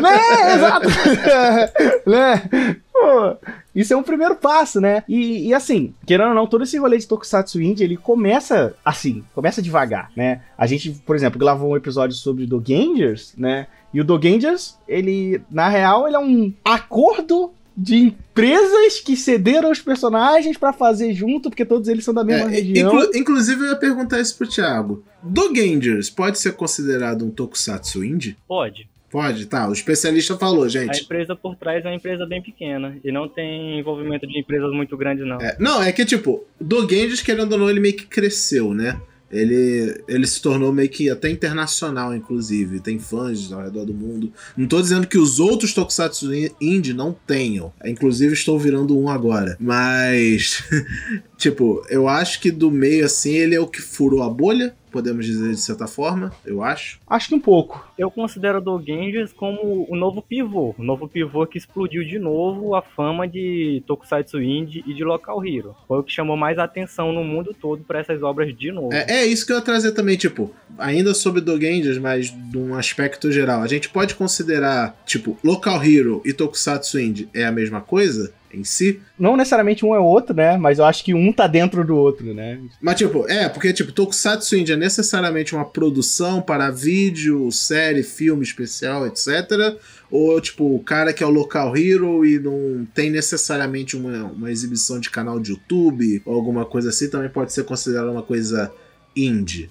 [0.00, 0.88] né, exato!
[2.08, 2.80] né?
[2.92, 3.36] Pô,
[3.74, 5.02] isso é um primeiro passo, né?
[5.08, 9.24] E, e assim, querendo ou não, todo esse rolê de Tokusatsu Indie, ele começa assim,
[9.34, 10.42] começa devagar, né?
[10.56, 13.66] A gente, por exemplo, gravou um episódio sobre Dogangers, né?
[13.92, 19.80] E o Dogangers, ele, na real, ele é um acordo de empresas que cederam os
[19.80, 22.88] personagens pra fazer junto, porque todos eles são da mesma É, região.
[22.94, 25.02] inclu- inclusive, eu ia perguntar isso pro Thiago.
[25.22, 28.36] Dogangers pode ser considerado um tokusatsu indie?
[28.46, 28.88] Pode.
[29.14, 29.68] Pode, tá.
[29.68, 31.04] O especialista falou, A gente.
[31.04, 32.98] empresa por trás é uma empresa bem pequena.
[33.04, 35.40] E não tem envolvimento de empresas muito grandes, não.
[35.40, 39.00] É, não, é que, tipo, Dogangers, querendo ou não, ele meio que cresceu, né?
[39.30, 42.80] Ele, ele se tornou meio que até internacional, inclusive.
[42.80, 44.32] Tem fãs ao redor do mundo.
[44.56, 47.72] Não tô dizendo que os outros Tokusatsu indie não tenham.
[47.84, 49.56] Inclusive, estou virando um agora.
[49.60, 50.64] Mas,
[51.38, 54.74] tipo, eu acho que do meio, assim, ele é o que furou a bolha.
[54.94, 57.00] Podemos dizer de certa forma, eu acho.
[57.04, 57.84] Acho que um pouco.
[57.98, 60.72] Eu considero o Dogangers como o novo pivô.
[60.78, 65.44] O novo pivô que explodiu de novo a fama de Tokusatsu Indie e de Local
[65.44, 65.74] Hero.
[65.88, 68.94] Foi o que chamou mais atenção no mundo todo para essas obras de novo.
[68.94, 72.76] É, é isso que eu ia trazer também, tipo, ainda sobre Dogangers, mas de um
[72.76, 73.62] aspecto geral.
[73.62, 78.64] A gente pode considerar, tipo, Local Hero e Tokusatsu Indie é a mesma coisa em
[78.64, 79.00] si?
[79.18, 80.56] Não necessariamente um é o outro, né?
[80.56, 82.60] Mas eu acho que um tá dentro do outro, né?
[82.80, 88.42] Mas, tipo, é, porque, tipo, Tokusatsu Indie é necessariamente uma produção para vídeo, série, filme
[88.42, 89.76] especial, etc.
[90.10, 94.50] Ou, tipo, o cara que é o Local Hero e não tem necessariamente uma, uma
[94.50, 98.72] exibição de canal de YouTube ou alguma coisa assim, também pode ser considerado uma coisa
[99.16, 99.70] indie.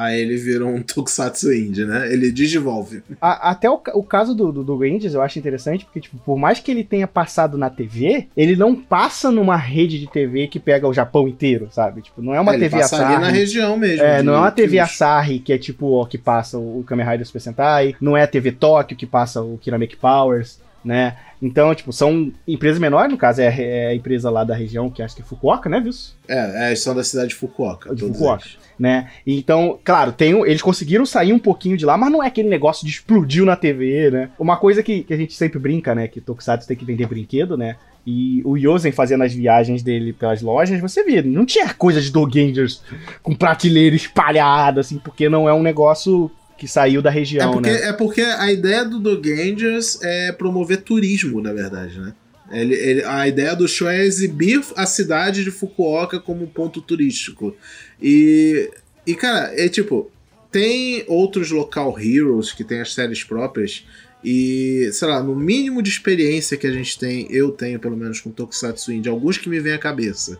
[0.00, 2.10] Aí ele virou um Tokusatsu Indie, né?
[2.12, 3.02] Ele digivolve.
[3.20, 6.38] A, até o, o caso do, do, do Rangers eu acho interessante, porque, tipo, por
[6.38, 10.58] mais que ele tenha passado na TV, ele não passa numa rede de TV que
[10.58, 12.00] pega o Japão inteiro, sabe?
[12.02, 13.20] Tipo, não é uma É, TV Asahi.
[13.20, 14.04] na região mesmo.
[14.04, 14.78] É, não é uma TV.
[14.78, 18.26] Asahi que é tipo ó, que passa o Kamen Rider Super Sentai, não é a
[18.26, 21.16] TV Tóquio que passa o Kirameki Powers, né?
[21.42, 24.90] Então, tipo, são empresas menores, no caso é a, é a empresa lá da região,
[24.90, 25.92] que acho que é Fukuoka, né, viu?
[26.28, 27.94] É, é, são da cidade de Fukuoka.
[27.94, 28.44] De Fukuoka.
[28.44, 28.58] eles.
[28.78, 29.10] né?
[29.26, 32.86] Então, claro, tem, eles conseguiram sair um pouquinho de lá, mas não é aquele negócio
[32.86, 34.30] de explodiu na TV, né?
[34.38, 36.08] Uma coisa que, que a gente sempre brinca, né?
[36.08, 37.76] Que Tokusatsu tem que vender brinquedo, né?
[38.06, 42.10] E o Yosen fazendo as viagens dele pelas lojas, você vê, não tinha coisa de
[42.10, 42.82] Dogangers
[43.22, 47.70] com prateleira espalhada, assim, porque não é um negócio que saiu da É região, porque,
[47.70, 47.88] né?
[47.88, 52.12] é porque a ideia do Dogangers é promover turismo, na verdade, né?
[52.52, 56.82] Ele, ele- a ideia do show é exibir a cidade de Fukuoka como um ponto
[56.82, 57.56] turístico.
[58.02, 58.70] E,
[59.06, 60.10] e cara, é tipo,
[60.52, 63.86] tem outros local heroes que tem as séries próprias.
[64.22, 68.20] E, sei lá, no mínimo de experiência que a gente tem, eu tenho pelo menos
[68.20, 70.38] com Tokusatsu Indie, alguns que me vêm à cabeça.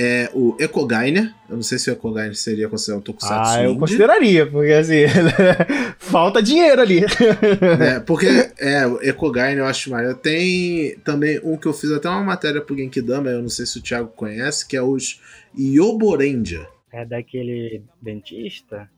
[0.00, 1.34] É o Ecogainer.
[1.50, 3.80] Eu não sei se o Ecogainer seria considerado um Tokusatsu Ah, eu Indie.
[3.80, 5.02] consideraria, porque assim,
[5.98, 7.00] falta dinheiro ali.
[7.80, 8.26] É, porque
[8.58, 10.14] é, o Ecogaine eu acho maneiro.
[10.16, 13.78] Tem também um que eu fiz até uma matéria pro Genkidama, eu não sei se
[13.78, 15.20] o Thiago conhece, que é os
[15.58, 18.88] Yoborendia, É daquele dentista?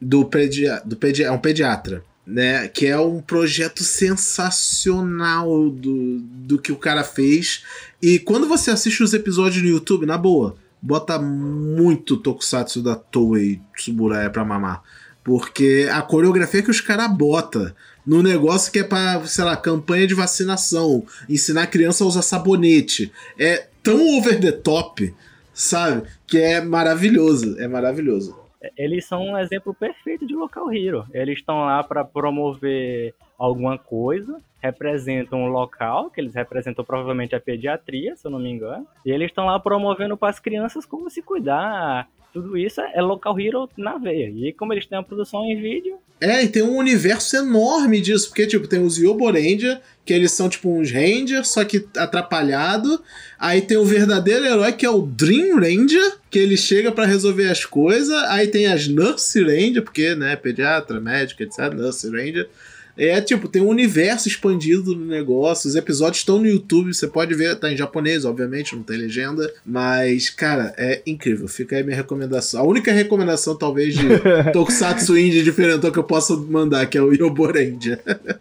[0.00, 2.02] do, pedia, do pedi, é um pediatra.
[2.26, 7.64] Né, que é um projeto sensacional do, do que o cara fez.
[8.02, 13.60] E quando você assiste os episódios no YouTube, na boa, bota muito Tokusatsu da Toei
[13.76, 14.82] Tsuburaya pra mamar.
[15.22, 17.70] Porque a coreografia que os caras botam
[18.06, 22.22] no negócio que é pra, sei lá, campanha de vacinação, ensinar a criança a usar
[22.22, 25.14] sabonete, é tão over the top,
[25.52, 26.08] sabe?
[26.26, 28.38] Que é maravilhoso, é maravilhoso.
[28.76, 31.04] Eles são um exemplo perfeito de local hero.
[31.12, 37.40] Eles estão lá para promover alguma coisa, representam um local, que eles representam provavelmente a
[37.40, 41.08] pediatria, se eu não me engano, e eles estão lá promovendo para as crianças como
[41.08, 42.06] se cuidar.
[42.32, 44.28] Tudo isso é local hero na veia.
[44.28, 48.28] E como eles têm a produção em vídeo, É, e tem um universo enorme disso,
[48.28, 53.02] porque, tipo, tem os Yoboranger, que eles são, tipo, uns Rangers, só que atrapalhado.
[53.38, 57.48] Aí tem o verdadeiro herói, que é o Dream Ranger, que ele chega pra resolver
[57.48, 58.14] as coisas.
[58.24, 62.48] Aí tem as Nurse Ranger, porque, né, pediatra, médico, etc, Nurse Ranger.
[63.00, 65.66] É, tipo, tem um universo expandido no negócio.
[65.66, 69.50] Os episódios estão no YouTube, você pode ver, tá em japonês, obviamente, não tem legenda.
[69.64, 71.48] Mas, cara, é incrível.
[71.48, 72.60] Fica aí minha recomendação.
[72.60, 74.06] A única recomendação, talvez, de
[74.52, 77.98] Tokusatsu Indie diferentão que eu posso mandar, que é o Yoborendia.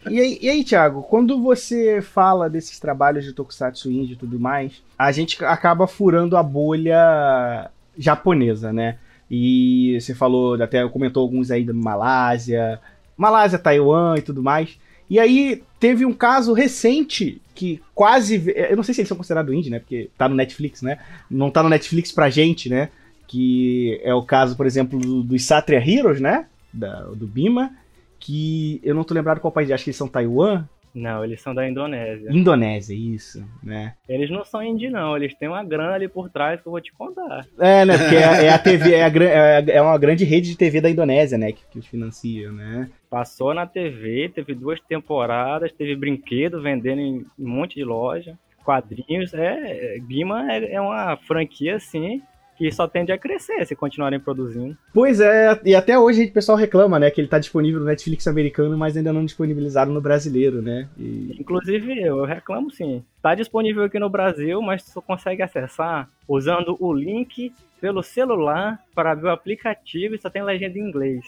[0.10, 4.38] E aí, e aí, Thiago, quando você fala desses trabalhos de Tokusatsu Indie e tudo
[4.38, 8.98] mais, a gente acaba furando a bolha japonesa, né?
[9.32, 12.82] E você falou, até comentou alguns aí da Malásia,
[13.20, 14.80] Malásia, Taiwan e tudo mais.
[15.10, 18.42] E aí teve um caso recente que quase.
[18.56, 19.80] Eu não sei se eles são considerados indie, né?
[19.80, 21.00] Porque tá no Netflix, né?
[21.30, 22.90] Não tá no Netflix pra gente, né?
[23.28, 26.46] Que é o caso, por exemplo, do- dos Satria Heroes, né?
[26.74, 27.72] Da- do Bima.
[28.20, 30.64] Que eu não tô lembrado qual país, acho que eles são Taiwan.
[31.00, 32.30] Não, eles são da Indonésia.
[32.32, 33.96] Indonésia, isso, né?
[34.08, 35.16] Eles não são indie, não.
[35.16, 37.46] Eles têm uma grana ali por trás que eu vou te contar.
[37.58, 37.98] É, né?
[37.98, 40.90] Porque é, é a TV, é, a, é é uma grande rede de TV da
[40.90, 41.52] Indonésia, né?
[41.52, 42.90] Que, que os financia, né?
[43.10, 49.34] Passou na TV, teve duas temporadas, teve brinquedo vendendo em um monte de loja, quadrinhos.
[49.34, 52.22] É, Bima é, é uma franquia, assim,
[52.60, 54.78] que só tende a crescer se continuarem produzindo.
[54.94, 57.10] Pois é, e até hoje o pessoal reclama, né?
[57.10, 60.90] Que ele tá disponível no Netflix americano, mas ainda não disponibilizado no brasileiro, né?
[61.00, 63.02] E- Inclusive eu, eu reclamo sim.
[63.22, 69.14] Tá disponível aqui no Brasil, mas só consegue acessar usando o link pelo celular para
[69.16, 71.24] ver o aplicativo e só tem legenda em inglês.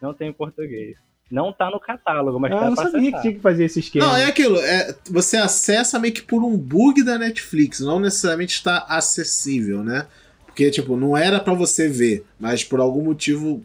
[0.00, 0.96] Não tem em português.
[1.28, 3.22] Não tá no catálogo, mas Ah, tá eu não sabia que acessar.
[3.22, 4.06] tinha que fazer esse esquema.
[4.06, 4.56] Não, é aquilo.
[4.60, 10.06] É, você acessa meio que por um bug da Netflix, não necessariamente está acessível, né?
[10.56, 13.62] Porque, tipo, não era pra você ver, mas por algum motivo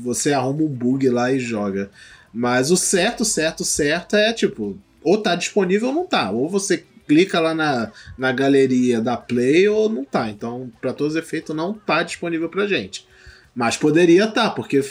[0.00, 1.90] você arruma um bug lá e joga.
[2.32, 6.30] Mas o certo, certo, certo é, tipo, ou tá disponível ou não tá.
[6.30, 10.30] Ou você clica lá na, na galeria da Play ou não tá.
[10.30, 13.06] Então, pra todos os efeitos, não tá disponível pra gente.
[13.54, 14.82] Mas poderia tá, porque,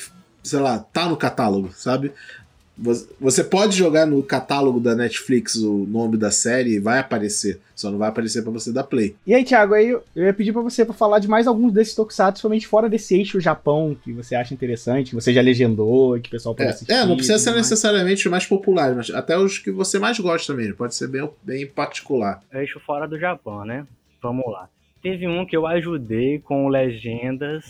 [0.43, 2.11] sei lá, tá no catálogo, sabe?
[3.19, 7.59] Você- pode jogar no catálogo da Netflix o nome da série e vai aparecer.
[7.75, 9.15] Só não vai aparecer pra você da Play.
[9.25, 11.95] E aí, Thiago, aí eu ia pedir pra você pra falar de mais alguns desses
[11.95, 16.27] tokusatsu, somente fora desse eixo Japão, que você acha interessante, que você já legendou, que
[16.27, 16.91] o pessoal pode assistir.
[16.91, 17.61] É, é, não precisa ser mais.
[17.69, 20.75] necessariamente os mais populares, mas até os que você mais gosta mesmo.
[20.75, 22.41] Pode ser bem, bem particular.
[22.53, 23.85] eixo fora do Japão, né?
[24.21, 24.69] Vamos lá.
[25.01, 27.63] Teve um que eu ajudei com legendas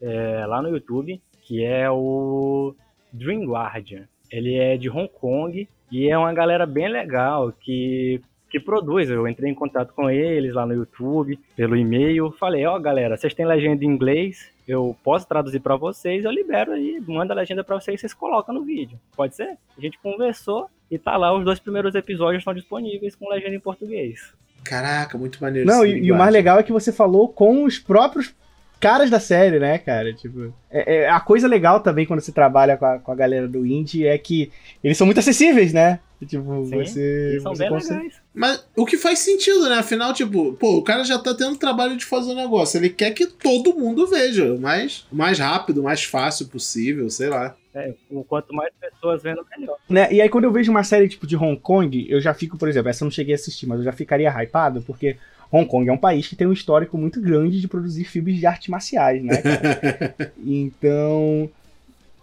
[0.00, 2.74] é, lá no YouTube, que é o
[3.12, 4.08] Dream Guardian.
[4.30, 9.10] Ele é de Hong Kong e é uma galera bem legal que que produz.
[9.10, 12.30] Eu entrei em contato com eles lá no YouTube, pelo e-mail.
[12.38, 14.50] Falei, ó, oh, galera, vocês têm legenda em inglês?
[14.66, 18.54] Eu posso traduzir para vocês, eu libero aí, mando a legenda para vocês, vocês colocam
[18.54, 18.98] no vídeo.
[19.14, 19.56] Pode ser?
[19.76, 23.60] A gente conversou e tá lá, os dois primeiros episódios estão disponíveis com legenda em
[23.60, 24.32] português.
[24.64, 25.68] Caraca, muito maneiro.
[25.68, 28.34] Não, e, e o mais legal é que você falou com os próprios
[28.80, 30.12] caras da série, né, cara?
[30.12, 33.48] Tipo, é, é, a coisa legal também quando você trabalha com a, com a galera
[33.48, 34.50] do indie é que
[34.82, 36.00] eles são muito acessíveis, né?
[36.24, 37.40] Tipo, Sim, você.
[37.42, 37.94] São você bem consegue...
[37.94, 38.14] legais.
[38.32, 39.76] Mas o que faz sentido, né?
[39.76, 42.78] Afinal, tipo, pô, o cara já tá tendo trabalho de fazer o um negócio.
[42.78, 44.54] Ele quer que todo mundo veja.
[44.54, 47.54] O mais, o mais rápido, o mais fácil possível, sei lá.
[47.74, 47.92] É,
[48.26, 49.76] quanto mais pessoas vendo, melhor.
[49.86, 50.10] Né?
[50.10, 52.68] E aí, quando eu vejo uma série tipo de Hong Kong, eu já fico, por
[52.68, 55.18] exemplo, essa eu não cheguei a assistir, mas eu já ficaria hypado, porque
[55.50, 58.46] Hong Kong é um país que tem um histórico muito grande de produzir filmes de
[58.46, 60.32] artes marciais, né, cara?
[60.44, 61.48] então,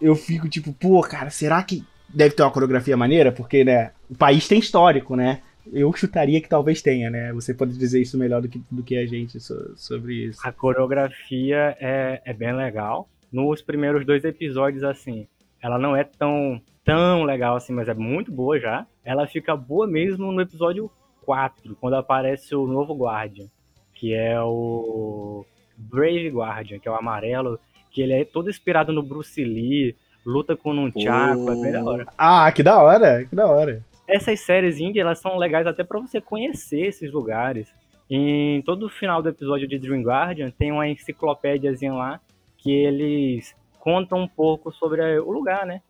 [0.00, 3.32] eu fico tipo, pô, cara, será que deve ter uma coreografia maneira?
[3.32, 5.40] Porque, né, o país tem histórico, né?
[5.72, 7.32] Eu chutaria que talvez tenha, né?
[7.32, 10.40] Você pode dizer isso melhor do que, do que a gente so, sobre isso.
[10.44, 13.08] A coreografia é, é bem legal.
[13.32, 15.26] Nos primeiros dois episódios, assim,
[15.62, 18.86] ela não é tão, tão legal assim, mas é muito boa já.
[19.02, 20.90] Ela fica boa mesmo no episódio
[21.24, 23.46] 4, quando aparece o novo Guardian,
[23.94, 25.44] que é o
[25.76, 27.58] Brave Guardian, que é o amarelo,
[27.90, 31.84] que ele é todo inspirado no Bruce Lee, luta com um Chaco, é bem da
[31.84, 32.06] hora.
[32.18, 33.84] Ah, que da hora, que da hora.
[34.06, 37.72] Essas séries indie, elas são legais até para você conhecer esses lugares.
[38.10, 42.20] Em todo o final do episódio de Dream Guardian tem uma enciclopédiazinha lá
[42.58, 45.80] que eles contam um pouco sobre o lugar, né?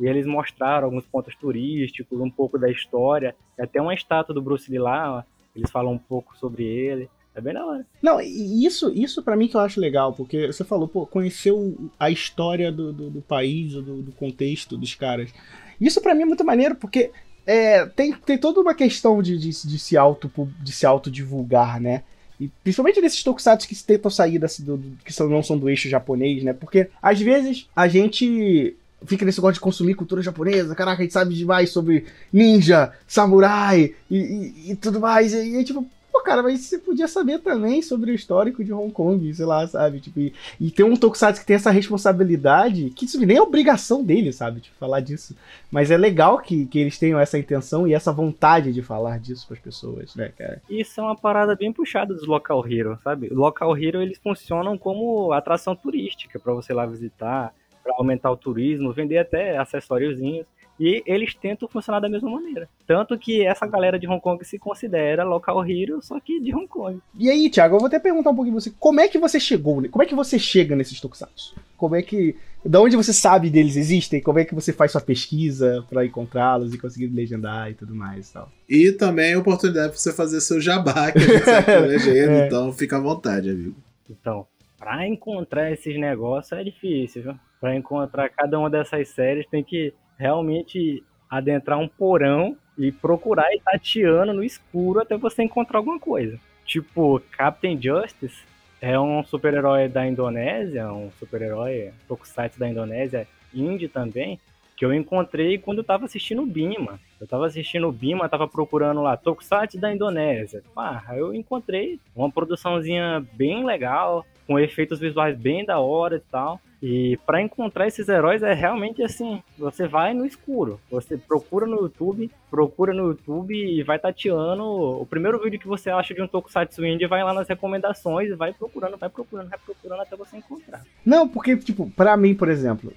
[0.00, 3.36] E eles mostraram alguns pontos turísticos, um pouco da história.
[3.58, 7.08] Até uma estátua do Bruce Lee lá, eles falam um pouco sobre ele.
[7.34, 7.86] É bem da hora.
[8.02, 11.76] Não, e isso, isso para mim que eu acho legal, porque você falou, pô, conheceu
[11.98, 15.32] a história do, do, do país, do, do, contexto dos caras.
[15.80, 17.12] Isso para mim é muito maneiro, porque
[17.46, 22.02] é, tem, tem toda uma questão de, de, de se auto de se autodivulgar, né?
[22.40, 25.88] E principalmente nesses tokusatsu que tentam sair desse, do, que são, não são do eixo
[25.88, 26.52] japonês, né?
[26.52, 31.12] Porque às vezes a gente fica nesse negócio de consumir cultura japonesa, caraca, a gente
[31.12, 35.32] sabe demais sobre ninja, samurai e, e, e tudo mais.
[35.32, 38.92] E, e tipo, pô, cara, mas você podia saber também sobre o histórico de Hong
[38.92, 40.00] Kong, sei lá, sabe?
[40.00, 44.04] Tipo, e, e tem um Tokusatsu que tem essa responsabilidade, que isso nem é obrigação
[44.04, 44.60] dele, sabe?
[44.60, 45.34] Tipo, falar disso.
[45.70, 49.46] Mas é legal que, que eles tenham essa intenção e essa vontade de falar disso
[49.46, 50.60] para as pessoas, né, cara?
[50.68, 53.28] Isso é uma parada bem puxada dos Local Hero, sabe?
[53.28, 57.54] Local Hero, eles funcionam como atração turística para você lá visitar
[57.92, 60.46] para aumentar o turismo, vender até acessóriozinhos.
[60.78, 62.66] E eles tentam funcionar da mesma maneira.
[62.86, 66.66] Tanto que essa galera de Hong Kong se considera local hero, só que de Hong
[66.66, 66.98] Kong.
[67.18, 68.72] E aí, Thiago, eu vou até perguntar um pouquinho você.
[68.78, 69.86] Como é que você chegou?
[69.90, 71.54] Como é que você chega nesses tokusatsu?
[71.76, 72.34] Como é que.
[72.64, 74.22] Da onde você sabe deles existem?
[74.22, 78.30] Como é que você faz sua pesquisa para encontrá-los e conseguir legendar e tudo mais
[78.30, 78.50] e tal?
[78.66, 81.80] E também a oportunidade para você fazer seu jabá, que a gente sabe que é
[81.80, 82.46] legenda, é.
[82.46, 83.76] então fica à vontade, amigo.
[84.08, 84.46] Então,
[84.80, 87.34] para encontrar esses negócios é difícil, viu?
[87.60, 93.60] Para encontrar cada uma dessas séries tem que realmente adentrar um porão e procurar e
[93.60, 96.40] tateando no escuro até você encontrar alguma coisa.
[96.64, 98.42] Tipo, Captain Justice
[98.80, 104.40] é um super-herói da Indonésia, um super-herói tokusatsu da Indonésia, indie também,
[104.74, 106.98] que eu encontrei quando eu tava assistindo o Bima.
[107.20, 110.62] Eu tava assistindo o Bima, tava procurando lá Tokusatsu da Indonésia.
[110.74, 116.60] Ah, eu encontrei uma produçãozinha bem legal, com efeitos visuais bem da hora e tal.
[116.82, 121.82] E para encontrar esses heróis é realmente assim, você vai no escuro, você procura no
[121.82, 124.64] YouTube, procura no YouTube e vai tateando.
[124.64, 128.34] O primeiro vídeo que você acha de um Tokusatsu Indie vai lá nas recomendações e
[128.34, 130.82] vai procurando, vai procurando, vai procurando até você encontrar.
[131.04, 132.94] Não, porque tipo, para mim, por exemplo,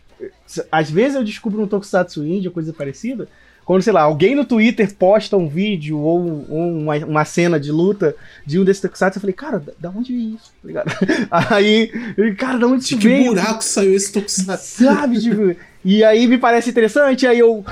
[0.71, 3.27] às vezes eu descubro um Tokusatsu Indie coisa parecida,
[3.65, 7.71] quando, sei lá, alguém no Twitter posta um vídeo ou, ou uma, uma, cena de
[7.71, 10.51] luta de um desses tokusatsu, eu falei, cara, da, da onde veio isso?
[10.73, 10.83] Tá?
[11.55, 11.87] Aí,
[12.37, 13.33] cara, da onde de que veio?
[13.33, 14.83] Buraco saiu esse tokusatsu?
[14.83, 17.63] Sabe, tipo, e aí me parece interessante, aí eu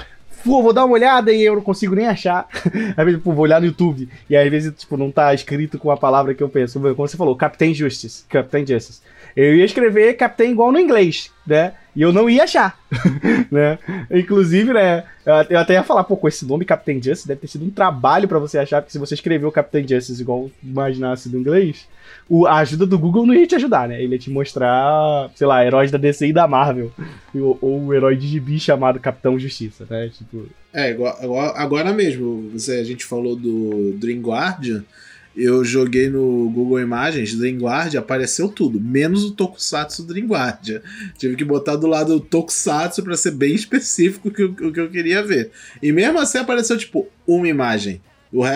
[0.43, 2.47] pô, vou dar uma olhada e eu não consigo nem achar.
[2.97, 5.91] Às vezes, pô, vou olhar no YouTube e às vezes, tipo, não tá escrito com
[5.91, 6.79] a palavra que eu penso.
[6.79, 8.25] Como você falou, Captain Justice.
[8.27, 9.01] Captain Justice.
[9.35, 11.73] Eu ia escrever Captain igual no inglês, né?
[11.93, 12.79] E eu não ia achar,
[13.51, 13.77] né?
[14.09, 15.03] Inclusive, né?
[15.49, 18.27] Eu até ia falar, pô, com esse nome Captain Justice deve ter sido um trabalho
[18.27, 21.85] para você achar, porque se você escreveu Captain Justice igual imaginasse do inglês,
[22.29, 24.01] o, a ajuda do Google não ia te ajudar, né?
[24.01, 26.91] Ele ia te mostrar, sei lá, heróis da DC e da Marvel.
[27.35, 30.09] Ou, um herói de gibi chamado Capitão Justiça, né?
[30.17, 30.47] Tipo.
[30.73, 31.17] É, igual,
[31.57, 34.85] agora mesmo, você, a gente falou do Dream Guardian.
[35.35, 40.81] Eu joguei no Google Imagens, Dreamguard, apareceu tudo, menos o Tokusatsu Dreamguard.
[41.17, 44.89] Tive que botar do lado o Tokusatsu para ser bem específico o que, que eu
[44.89, 45.51] queria ver.
[45.81, 48.01] E mesmo assim apareceu, tipo, uma imagem.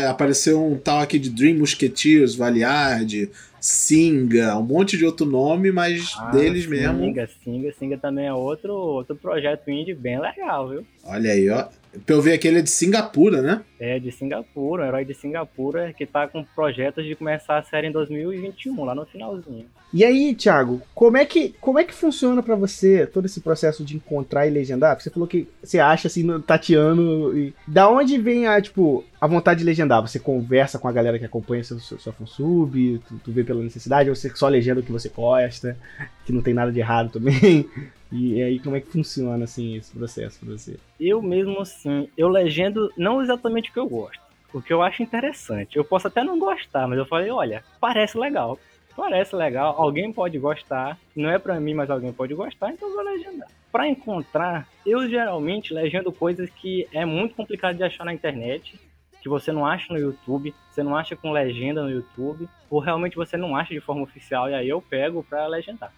[0.10, 3.30] Apareceu um tal aqui de Dream Musketeers, Valiard,
[3.66, 7.00] Singa, um monte de outro nome, mas ah, deles Singa, mesmo.
[7.00, 10.86] Singa, Singa, Singa também é outro, outro projeto indie bem legal, viu?
[11.04, 11.68] Olha aí, ó.
[12.06, 13.64] Pra eu ver aquele é de Singapura, né?
[13.80, 17.88] É, de Singapura, um herói de Singapura que tá com projetos de começar a série
[17.88, 19.66] em 2021, lá no finalzinho.
[19.94, 23.84] E aí, Thiago, como é que, como é que funciona para você todo esse processo
[23.84, 24.96] de encontrar e legendar?
[24.96, 27.38] Porque você falou que você acha assim, no Tatiano.
[27.38, 27.54] E...
[27.66, 30.02] Da onde vem a, tipo, a vontade de legendar?
[30.02, 33.55] Você conversa com a galera que acompanha seu, seu, sua fansub, tu, tu vê pela
[33.64, 35.78] necessidade, ou você só legenda o que você gosta,
[36.26, 37.70] que não tem nada de errado também?
[38.12, 40.78] E aí, como é que funciona, assim, esse processo pra você?
[40.98, 44.22] Eu mesmo, assim, eu legendo não exatamente o que eu gosto,
[44.54, 45.76] o que eu acho interessante.
[45.76, 48.58] Eu posso até não gostar, mas eu falei, olha, parece legal.
[48.96, 52.96] Parece legal, alguém pode gostar, não é para mim, mas alguém pode gostar, então eu
[52.96, 53.50] vou legendar.
[53.70, 58.80] Para encontrar, eu geralmente legendo coisas que é muito complicado de achar na internet,
[59.26, 63.16] que você não acha no YouTube, você não acha com legenda no YouTube, ou realmente
[63.16, 65.92] você não acha de forma oficial, e aí eu pego para legendar.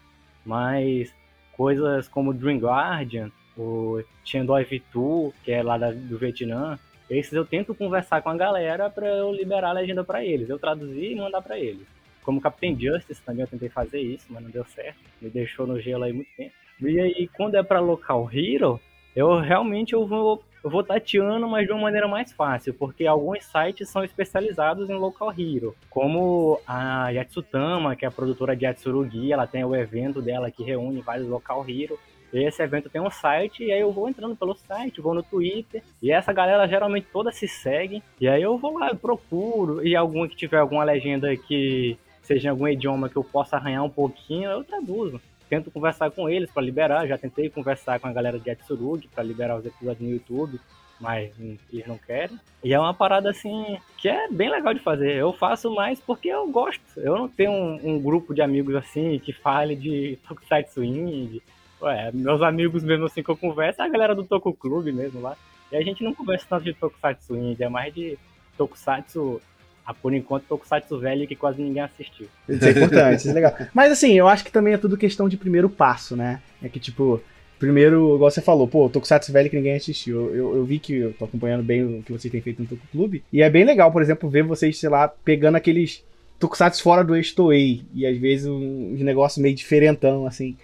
[0.46, 1.14] Mas
[1.52, 7.44] coisas como Dream Guardian, o Chendoi Vitu, que é lá da, do Vietnã, esses eu
[7.44, 11.16] tento conversar com a galera para eu liberar a legenda para eles, eu traduzir e
[11.16, 11.86] mandar para eles.
[12.24, 15.82] Como Captain Justice também eu tentei fazer isso, mas não deu certo, me deixou no
[15.82, 16.54] gelo aí muito tempo.
[16.80, 18.80] E aí quando é para local hero,
[19.14, 23.90] eu realmente eu vou vou tateando, mas de uma maneira mais fácil, porque alguns sites
[23.90, 29.48] são especializados em local hero, como a Yatsutama, que é a produtora de Yatsurugi, ela
[29.48, 31.98] tem o evento dela que reúne vários local hero.
[32.34, 35.82] Esse evento tem um site, e aí eu vou entrando pelo site, vou no Twitter,
[36.02, 39.96] e essa galera geralmente toda se segue, e aí eu vou lá, eu procuro, e
[39.96, 43.90] algum que tiver alguma legenda que seja em algum idioma que eu possa arranhar um
[43.90, 47.08] pouquinho, eu traduzo tento conversar com eles para liberar.
[47.08, 50.60] Já tentei conversar com a galera de Atsurugi para liberar os episódios no YouTube,
[51.00, 51.32] mas
[51.72, 52.40] eles não querem.
[52.64, 55.16] E é uma parada assim que é bem legal de fazer.
[55.16, 56.82] Eu faço mais porque eu gosto.
[56.98, 61.42] Eu não tenho um, um grupo de amigos assim que fale de Tokusatsu Indie.
[61.82, 65.22] Ué, meus amigos mesmo assim que eu converso é a galera do Toku Clube mesmo
[65.22, 65.38] lá.
[65.72, 68.18] E a gente não conversa tanto de Tokusatsu Indie, é mais de
[68.58, 69.42] Tokusatsu
[69.88, 72.28] ah, por enquanto, Tokusatsu velho que quase ninguém assistiu.
[72.50, 73.56] Isso é importante, isso é legal.
[73.74, 76.42] Mas assim, eu acho que também é tudo questão de primeiro passo, né?
[76.62, 77.22] É que, tipo,
[77.58, 80.26] primeiro, igual você falou, pô, Tokusatsu velho que ninguém assistiu.
[80.26, 82.68] Eu, eu, eu, vi que eu tô acompanhando bem o que vocês têm feito no
[82.68, 83.24] Toku Clube.
[83.32, 86.04] E é bem legal, por exemplo, ver vocês, sei lá, pegando aqueles
[86.38, 87.86] Tokusatsu fora do Estoei.
[87.94, 90.58] E às vezes um, um negócio meio diferentão, assim.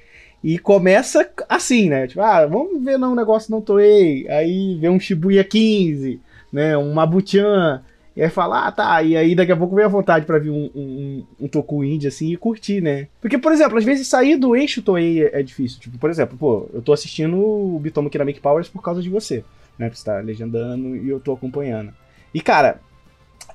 [0.44, 2.08] E começa assim, né?
[2.08, 4.28] Tipo, ah, vamos ver não, um negócio não Toei.
[4.28, 6.20] Aí vê um Shibuya 15,
[6.52, 6.78] né?
[6.78, 7.82] Um Mabuchan.
[8.16, 9.02] E aí fala, ah, tá.
[9.02, 12.08] E aí daqui a pouco vem a vontade para ver um, um, um Toku Indie
[12.08, 13.08] assim e curtir, né?
[13.20, 15.80] Porque, por exemplo, às vezes sair do eixo Toei é, é difícil.
[15.80, 19.44] Tipo, por exemplo, pô, eu tô assistindo o Bitomo Kiramake Powers por causa de você,
[19.80, 19.90] né?
[19.90, 21.92] Você tá legendando e eu tô acompanhando.
[22.34, 22.80] E, cara,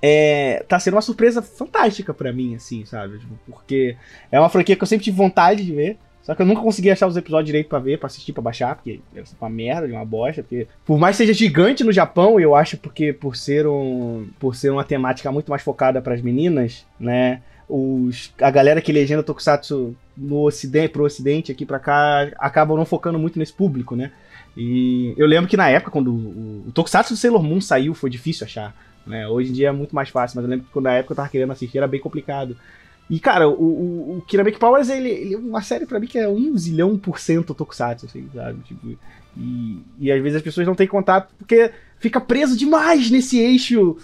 [0.03, 3.19] é, tá sendo uma surpresa fantástica para mim, assim, sabe?
[3.19, 3.97] Tipo, porque
[4.31, 5.99] é uma franquia que eu sempre tive vontade de ver.
[6.29, 8.75] Só que eu nunca consegui achar os episódios direito para ver, para assistir, para baixar,
[8.75, 12.55] porque é uma merda, uma bosta, porque por mais que seja gigante no Japão, eu
[12.55, 16.85] acho porque por ser um por ser uma temática muito mais focada para as meninas,
[17.01, 17.41] né?
[17.67, 22.85] Os, a galera que legenda Tokusatsu no ocidente, pro ocidente aqui para cá, acabam não
[22.85, 24.13] focando muito nesse público, né?
[24.55, 28.11] E eu lembro que na época quando o, o Tokusatsu do Sailor Moon saiu, foi
[28.11, 29.27] difícil achar, né?
[29.27, 31.31] Hoje em dia é muito mais fácil, mas eu lembro que na época eu tava
[31.31, 32.55] querendo assistir era bem complicado.
[33.11, 36.19] E, cara, o, o, o Kiramaki Powers, ele, ele, é uma série para mim que
[36.19, 38.61] é um zilhão por cento tokusatsu, assim, sabe?
[38.61, 38.99] Tipo,
[39.37, 43.97] e, e às vezes as pessoas não têm contato porque fica preso demais nesse eixo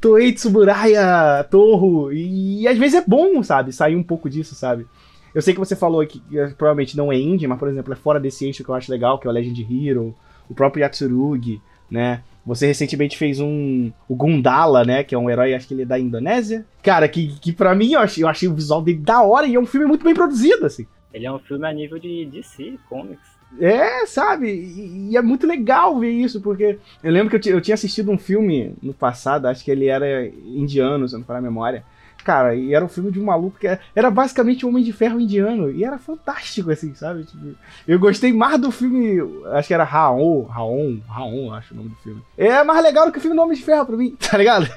[0.00, 2.12] Toei Tsuburaya, Torro.
[2.12, 3.72] E, e, às vezes é bom, sabe?
[3.72, 4.86] Sair um pouco disso, sabe?
[5.34, 7.96] Eu sei que você falou que, que provavelmente não é indie, mas, por exemplo, é
[7.96, 10.14] fora desse eixo que eu acho legal, que é o Legend Hero,
[10.48, 12.22] o próprio Yatsurugi, né?
[12.44, 13.92] Você recentemente fez um.
[14.08, 15.04] O Gundala, né?
[15.04, 16.66] Que é um herói, acho que ele é da Indonésia.
[16.82, 19.54] Cara, que, que pra mim eu achei, eu achei o visual dele da hora e
[19.54, 20.86] é um filme muito bem produzido, assim.
[21.14, 23.32] Ele é um filme a nível de DC, Comics.
[23.60, 24.48] É, sabe?
[24.48, 28.10] E, e, é muito legal ver isso, porque eu lembro que eu, eu tinha assistido
[28.10, 31.84] um filme no passado, acho que ele era indiano, se não falar a memória,
[32.22, 35.20] Cara, e era um filme de um maluco que era, basicamente um Homem de Ferro
[35.20, 35.70] indiano.
[35.70, 37.24] E era fantástico, assim, sabe?
[37.24, 37.54] Tipo,
[37.86, 39.20] eu gostei mais do filme.
[39.52, 42.22] Acho que era Raon, Raon, Raon, acho o nome do filme.
[42.36, 44.68] É mais legal do que o filme do Homem de Ferro pra mim, tá ligado?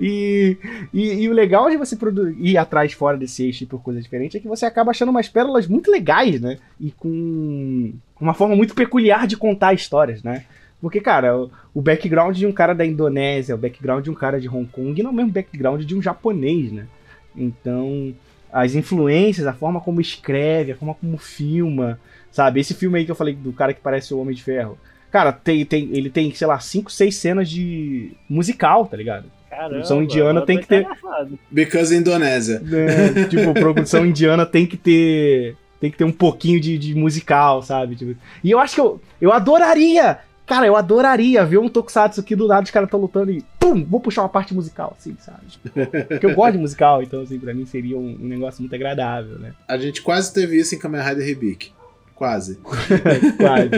[0.00, 0.56] e,
[0.92, 1.96] e, e, o legal de você
[2.38, 5.66] ir atrás fora desse eixo por coisas diferentes é que você acaba achando umas pérolas
[5.66, 6.58] muito legais, né?
[6.80, 10.44] E com uma forma muito peculiar de contar histórias, né?
[10.80, 14.40] Porque, cara, o, o background de um cara da Indonésia, o background de um cara
[14.40, 16.86] de Hong Kong não é o mesmo background de um japonês, né?
[17.36, 18.14] Então,
[18.52, 21.98] as influências, a forma como escreve, a forma como filma,
[22.30, 22.60] sabe?
[22.60, 24.78] Esse filme aí que eu falei do cara que parece o Homem de Ferro.
[25.10, 29.24] Cara, tem, tem, ele tem, sei lá, cinco, seis cenas de musical, tá ligado?
[29.48, 31.38] Caramba, Produção indiana tem que ter- interessado.
[31.50, 32.62] Because Indonésia.
[32.72, 35.56] É, tipo, produção indiana tem que ter.
[35.80, 37.96] Tem que ter um pouquinho de, de musical, sabe?
[37.96, 40.18] Tipo, e eu acho que eu, eu adoraria!
[40.46, 43.84] Cara, eu adoraria ver um Tokusatsu que do nada os caras estão lutando e pum,
[43.84, 45.40] vou puxar uma parte musical, assim, sabe?
[46.08, 49.38] Porque eu gosto de musical, então, assim, pra mim seria um, um negócio muito agradável,
[49.38, 49.52] né?
[49.66, 51.72] A gente quase teve isso em Kamen Rider Rebirth.
[52.14, 52.58] Quase.
[53.36, 53.70] Quase.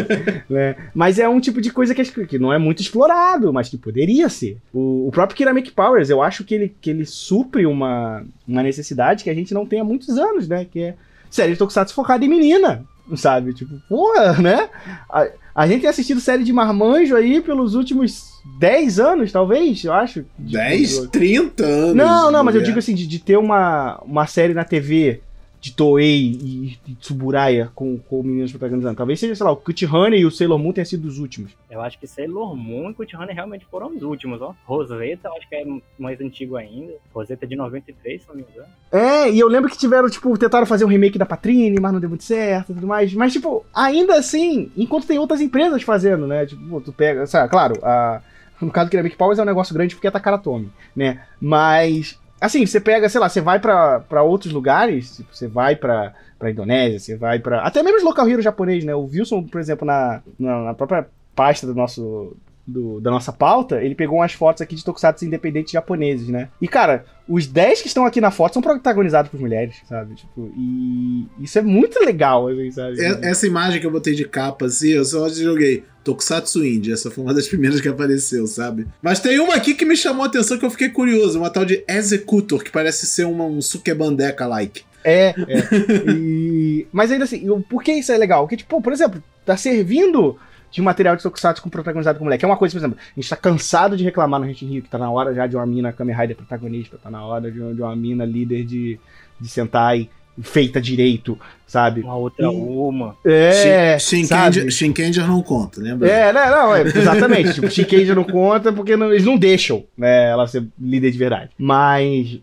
[0.49, 0.77] né?
[0.95, 4.29] Mas é um tipo de coisa que, que não é muito explorado, mas que poderia
[4.29, 4.59] ser.
[4.73, 9.25] O, o próprio Kiramik Powers, eu acho que ele, que ele supre uma, uma necessidade
[9.25, 10.65] que a gente não tem há muitos anos, né?
[10.65, 10.95] Que é
[11.29, 12.85] série de Tokusatsu focada em menina,
[13.17, 13.53] sabe?
[13.55, 14.69] Tipo, porra, né?
[15.11, 19.93] A, a gente tem assistido série de marmanjo aí pelos últimos 10 anos, talvez, eu
[19.93, 20.21] acho.
[20.21, 21.97] Tipo, 10, 30 anos.
[21.97, 22.67] Não, não, mas eu mulher.
[22.67, 25.21] digo assim, de, de ter uma, uma série na TV
[25.61, 28.97] de Toei e, e Tsuburaya com, com meninos protagonizando.
[28.97, 31.53] Talvez seja, sei lá, o Cut Honey e o Sailor Moon tenham sido os últimos.
[31.71, 34.55] Eu acho que Sailor Moon e Cut Runner realmente foram os últimos, ó.
[34.65, 35.65] Rosetta, eu acho que é
[35.99, 36.93] mais antigo ainda.
[37.13, 38.69] Rosetta é de 93, se não me engano.
[38.93, 42.01] É, e eu lembro que tiveram, tipo, tentaram fazer um remake da Patrine, mas não
[42.01, 43.13] deu muito certo e tudo mais.
[43.15, 46.47] Mas, tipo, ainda assim, enquanto tem outras empresas fazendo, né?
[46.47, 48.23] Tipo, tu pega, sabe, claro, a,
[48.61, 51.23] no caso do Kiramik Powers é um negócio grande porque é Takaratomi, né?
[51.41, 56.15] Mas, assim, você pega, sei lá, você vai pra outros lugares, tipo, você vai pra,
[56.39, 57.63] pra Indonésia, você vai pra.
[57.63, 58.95] Até mesmo os local hero japonês, né?
[58.95, 62.37] O Wilson, por exemplo, na, na, na própria pasta do nosso.
[62.69, 66.49] Do- da nossa pauta, ele pegou umas fotos aqui de tokusatsu independentes japoneses, né?
[66.61, 70.15] E, cara, os 10 que estão aqui na foto são protagonizados por mulheres, sabe?
[70.15, 73.01] Tipo, e isso é muito legal, assim, sabe?
[73.01, 76.93] É- Essa imagem que eu botei de capa, assim, eu só joguei Tokusatsu Indie.
[76.93, 78.87] Essa foi uma das primeiras que apareceu, sabe?
[79.01, 81.39] Mas tem uma aqui que me chamou a atenção que eu fiquei curioso.
[81.39, 84.83] Uma tal de Executor, que parece ser uma, um Sukebandeca-like.
[85.05, 86.13] É, é.
[86.13, 88.43] E- Mas ainda assim, por que isso é legal?
[88.45, 90.37] Porque, tipo, por exemplo, tá servindo
[90.71, 92.39] de material de Tokusatsu com protagonizado com mulher.
[92.39, 94.83] Que é uma coisa, por exemplo, a gente tá cansado de reclamar no Henshin Rio
[94.83, 97.61] que tá na hora já de uma mina Kamen Rider protagonista, tá na hora de
[97.61, 98.99] uma, de uma mina líder de,
[99.41, 100.09] de Sentai
[100.41, 102.03] feita direito, sabe?
[102.03, 103.17] Uma outra E- uma.
[103.25, 104.55] É, Shin- sabe?
[104.55, 106.09] Shinkenger Shinkenger não conta, lembra?
[106.09, 107.55] É, não, não, é, exatamente.
[107.55, 111.51] tipo, Shinkenger não conta porque não- eles não deixam né, ela ser líder de verdade.
[111.59, 112.39] Mas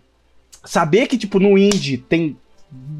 [0.64, 2.36] saber que, tipo, no indie tem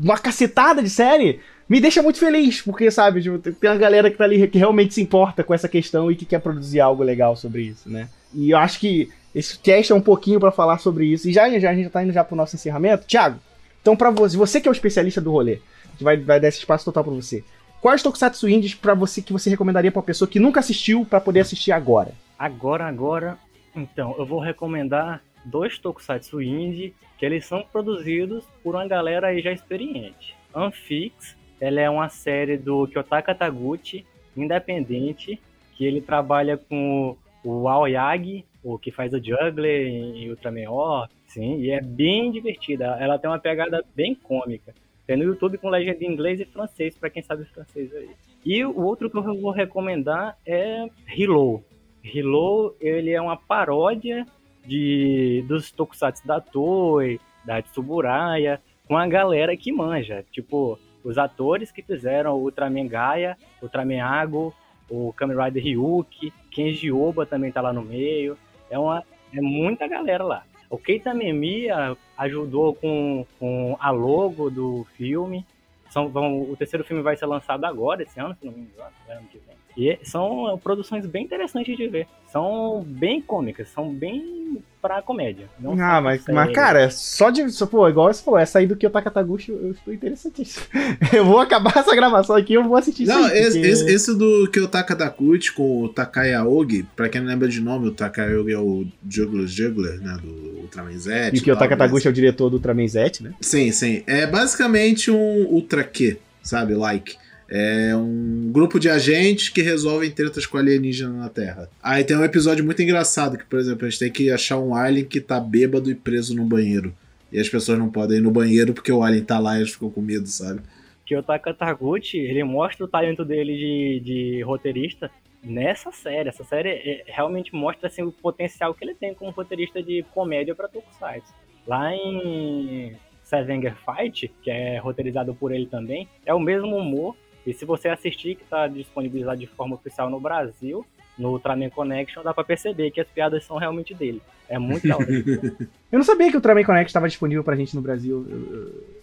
[0.02, 4.18] uma cacetada de série me deixa muito feliz, porque, sabe, tipo, tem uma galera que
[4.18, 7.36] tá ali que realmente se importa com essa questão e que quer produzir algo legal
[7.36, 8.08] sobre isso, né?
[8.34, 11.28] E eu acho que esse cast é um pouquinho pra falar sobre isso.
[11.30, 13.06] E já, já a gente tá indo já pro nosso encerramento.
[13.06, 13.40] Thiago,
[13.82, 15.60] então pra você, você que é o especialista do rolê,
[16.00, 17.44] vai, vai dar esse espaço total pra você.
[17.82, 21.22] Quais tokusatsu indies pra você que você recomendaria pra uma pessoa que nunca assistiu pra
[21.22, 22.14] poder assistir agora?
[22.38, 23.38] Agora, agora,
[23.76, 29.42] então, eu vou recomendar dois tokusatsu indie que eles são produzidos por uma galera aí
[29.42, 30.36] já experiente.
[30.54, 35.40] Anfix, ela é uma série do Kyotaka Taguchi, independente,
[35.76, 41.60] que ele trabalha com o Aoyagi, o que faz o Juggler em Ultraman Orc, sim,
[41.60, 42.98] e é bem divertida.
[43.00, 44.74] Ela tem uma pegada bem cômica.
[45.06, 48.10] Tem no YouTube com legenda em inglês e francês, pra quem sabe francês aí.
[48.44, 51.64] E o outro que eu vou recomendar é Hilo.
[52.04, 54.26] Hilo, ele é uma paródia
[54.66, 60.26] de dos tokusatsu da Toei, da Tsuburaya, com a galera que manja.
[60.32, 64.54] Tipo, os atores que fizeram o Ultraman Gaia, Ultraman Ago,
[64.90, 68.38] o Kamen Rider Ryuki, Kenji Oba também tá lá no meio.
[68.70, 70.44] É, uma, é muita galera lá.
[70.70, 75.46] O Keita Memiya ajudou com, com a logo do filme.
[75.90, 78.92] São, vão, o terceiro filme vai ser lançado agora, esse ano, se não me engano,
[79.08, 79.56] é ano que vem.
[79.78, 82.08] E são é, produções bem interessantes de ver.
[82.28, 85.48] São bem cômicas, são bem pra comédia.
[85.60, 87.50] não ah, mas, mas, cara, só de.
[87.50, 90.66] Só, pô, igual você falou, essa aí do Kyotaka Taguchi, eu, estou interessantíssimo.
[91.12, 93.12] eu vou acabar essa gravação aqui eu vou assistir isso.
[93.12, 97.22] Não, aí, esse, porque- esse, esse do Kyotaka Dakuchi com o Takai Aogi, pra quem
[97.22, 101.32] não lembra de nome, o Takai Aogi é o Juggler Juggler, né, do Ultraman Z.
[101.34, 103.34] E o Kyotaka tal, Taguchi é o diretor do Ultraman Z, né?
[103.42, 104.04] Sim, sim.
[104.06, 106.76] É basicamente um Ultra Q, sabe?
[106.76, 107.18] Like.
[107.50, 111.70] É um grupo de agentes que resolvem tretas com alienígena na Terra.
[111.82, 114.74] Aí tem um episódio muito engraçado que, por exemplo, a gente tem que achar um
[114.74, 116.94] alien que tá bêbado e preso no banheiro.
[117.32, 119.72] E as pessoas não podem ir no banheiro porque o alien tá lá e eles
[119.72, 120.62] ficam com medo, sabe?
[121.06, 125.12] que o Taka Taguchi, ele mostra o talento dele de, de roteirista
[125.44, 126.30] nessa série.
[126.30, 130.56] Essa série é- realmente mostra assim, o potencial que ele tem como roteirista de comédia
[130.56, 131.32] para Tokusatsu.
[131.68, 137.16] Lá em Sevenger Fight, que é roteirizado por ele também, é o mesmo humor.
[137.46, 140.86] E se você assistir, que está disponibilizado de forma oficial no Brasil,
[141.18, 144.22] no Ultraman Connection, dá pra perceber que as piadas são realmente dele.
[144.50, 145.08] É muito da hora.
[145.92, 148.26] Eu não sabia que o Ultraman Connect estava disponível pra gente no Brasil.
[148.30, 148.96] Eu- eu-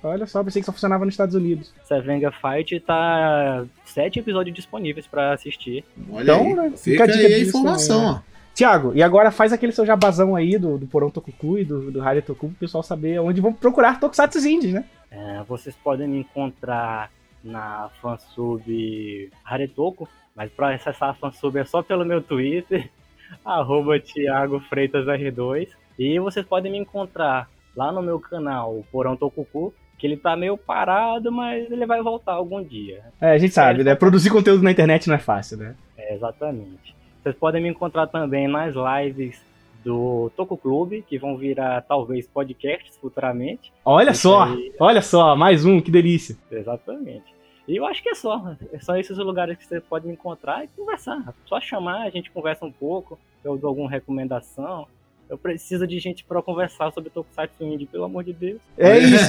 [0.00, 1.74] Olha só, pensei que só funcionava nos Estados Unidos.
[1.82, 5.84] Sevenga Fight tá sete episódios disponíveis pra assistir.
[6.12, 6.54] Olha Então, aí.
[6.54, 8.38] né, Fica, fica a dica aí a informação, também, ó.
[8.54, 11.98] Tiago, e agora faz aquele seu jabazão aí do, do Porão Tokuku e do, do
[12.00, 14.84] Rádio Toku pro pessoal saber onde vão procurar Tokusatsu indies, né?
[15.10, 17.10] É, vocês podem me encontrar
[17.42, 22.90] na fansub Haretoco, mas pra acessar a fansub é só pelo meu Twitter,
[23.44, 25.68] arroba Thiago Freitas R2.
[25.98, 30.56] E vocês podem me encontrar lá no meu canal, Porão Tokuku, que ele tá meio
[30.56, 33.02] parado, mas ele vai voltar algum dia.
[33.20, 33.94] É, a gente sabe, né?
[33.94, 35.74] Produzir conteúdo na internet não é fácil, né?
[35.96, 36.94] É, exatamente.
[37.22, 39.40] Vocês podem me encontrar também nas lives
[39.84, 43.72] do Toku Clube, que vão virar talvez podcasts futuramente.
[43.84, 44.72] Olha Isso só, aí.
[44.78, 46.36] olha só, mais um, que delícia.
[46.50, 47.38] Exatamente.
[47.66, 48.56] E eu acho que é só.
[48.80, 51.34] São esses os lugares que você pode me encontrar e conversar.
[51.44, 54.86] Só chamar, a gente conversa um pouco, eu dou alguma recomendação.
[55.30, 58.58] Eu preciso de gente pra conversar sobre Tokusatsu Indie, pelo amor de Deus.
[58.78, 59.24] É isso.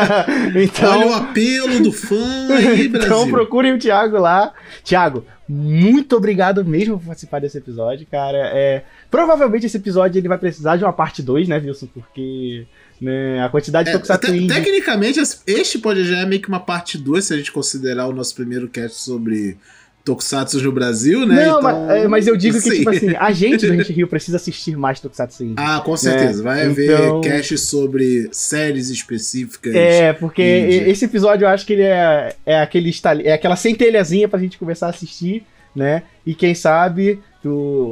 [0.62, 3.08] então, Olha o apelo do fã aí, Brasil.
[3.08, 4.52] Então procurem o Thiago lá.
[4.82, 8.38] Thiago, muito obrigado mesmo por participar desse episódio, cara.
[8.54, 11.88] É, provavelmente esse episódio ele vai precisar de uma parte 2, né, Wilson?
[11.92, 12.66] Porque
[13.00, 14.54] né, a quantidade de É, Tokusatsu te- indie...
[14.54, 18.12] tecnicamente, este pode já é meio que uma parte 2, se a gente considerar o
[18.14, 19.58] nosso primeiro cast sobre
[20.04, 21.46] Tokusatsu no Brasil, né?
[21.46, 22.76] Não, Então, mas, é, mas eu digo que, sim.
[22.78, 25.54] tipo assim, a gente do Gente Rio precisa assistir mais Tokusatsu indie.
[25.56, 26.42] Ah, com certeza.
[26.42, 29.74] É, Vai haver então- cast sobre séries específicas.
[29.74, 30.90] É, porque Indie.
[30.90, 32.92] esse episódio eu acho que ele é, é, aquele
[33.24, 35.42] é aquela centelhazinha pra gente começar a assistir,
[35.74, 36.02] né?
[36.26, 37.18] E quem sabe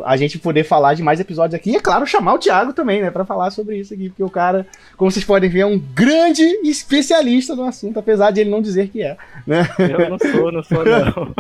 [0.05, 1.71] a gente poder falar de mais episódios aqui.
[1.71, 3.11] E, é claro, chamar o Thiago também, né?
[3.11, 4.09] Pra falar sobre isso aqui.
[4.09, 8.41] Porque o cara, como vocês podem ver, é um grande especialista no assunto, apesar de
[8.41, 9.17] ele não dizer que é.
[9.79, 11.35] Eu não sou, não sou não.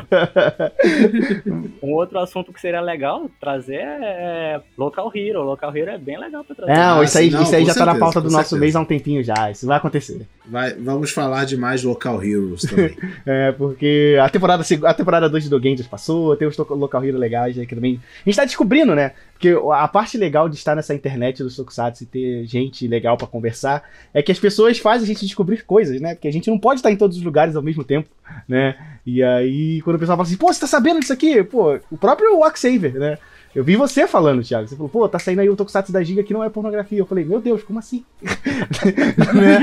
[1.82, 5.42] um outro assunto que seria legal trazer é Local Hero.
[5.42, 6.72] Local Hero é bem legal pra trazer.
[6.72, 8.60] Não, Ah, isso aí, não, isso aí já tá na certeza, pauta do nosso certeza.
[8.60, 9.50] mês há um tempinho já.
[9.50, 10.26] Isso vai acontecer.
[10.46, 12.96] Vai, vamos falar de mais Local Heroes também.
[13.24, 17.18] É, porque a temporada, a temporada 2 de Dogen já passou, tem os local hero
[17.18, 18.00] legais aí que também.
[18.24, 19.12] A gente tá descobrindo, né?
[19.32, 23.26] Porque a parte legal de estar nessa internet dos Tokusatsu e ter gente legal pra
[23.26, 23.82] conversar
[24.14, 26.14] é que as pessoas fazem a gente descobrir coisas, né?
[26.14, 28.09] Porque a gente não pode estar em todos os lugares ao mesmo tempo,
[28.48, 28.76] né?
[29.05, 31.42] E aí, quando o pessoal fala assim, pô, você tá sabendo disso aqui?
[31.42, 33.18] Pô, o próprio Waxaver, né?
[33.55, 34.66] Eu vi você falando, Thiago.
[34.66, 36.98] Você falou, pô, tá saindo aí o Tokusatsu da Giga que não é pornografia.
[36.98, 38.05] Eu falei, meu Deus, como assim?
[39.34, 39.59] Né?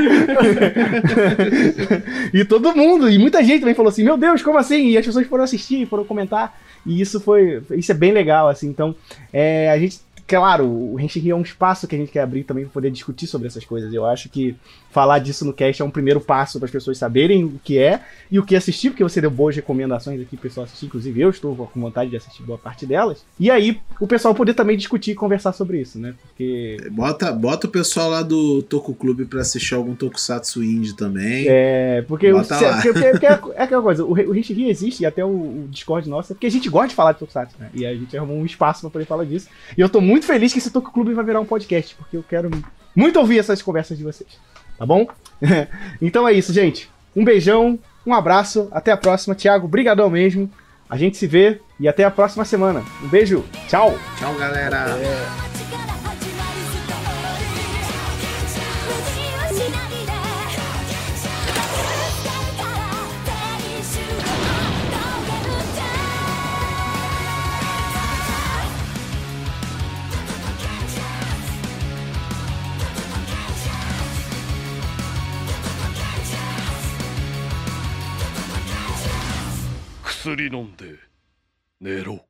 [2.34, 4.90] e todo mundo, e muita gente também falou assim, meu Deus, como assim?
[4.90, 6.56] E as pessoas foram assistir, foram comentar.
[6.86, 7.62] E isso foi.
[7.72, 8.68] Isso é bem legal, assim.
[8.68, 8.96] Então,
[9.32, 10.00] é, a gente.
[10.30, 13.26] Claro, o Renchi é um espaço que a gente quer abrir também para poder discutir
[13.26, 13.92] sobre essas coisas.
[13.92, 14.56] Eu acho que
[14.92, 18.00] falar disso no cast é um primeiro passo para as pessoas saberem o que é
[18.32, 20.86] e o que assistir, porque você deu boas recomendações aqui pro pessoal assistir.
[20.86, 23.26] Inclusive, eu estou com vontade de assistir boa parte delas.
[23.40, 26.14] E aí, o pessoal poder também discutir e conversar sobre isso, né?
[26.22, 31.46] Porque Bota, bota o pessoal lá do Toku Clube pra assistir algum Tokusatsu Indie também.
[31.48, 35.24] É, porque, o, porque, porque- porque é, é aquela coisa, o, o existe e até
[35.24, 37.70] o, o Discord nosso, é porque a gente gosta de falar de Tokusatsu, né?
[37.74, 39.48] E a gente arrumou um espaço pra poder falar disso.
[39.78, 42.24] E eu tô muito feliz que esse Toku Clube vai virar um podcast, porque eu
[42.24, 42.50] quero
[42.96, 44.30] muito ouvir essas conversas de vocês.
[44.78, 45.08] Tá bom?
[46.02, 46.90] então é isso, gente.
[47.16, 49.36] Um beijão, um abraço, até a próxima.
[49.36, 50.50] Thiago, brigadão mesmo.
[50.90, 52.84] A gente se vê e até a próxima semana.
[53.04, 53.94] Um beijo, tchau!
[54.18, 54.98] Tchau, galera.
[54.98, 55.59] 力
[80.22, 81.00] 薬飲んで
[81.80, 82.29] 寝ろ。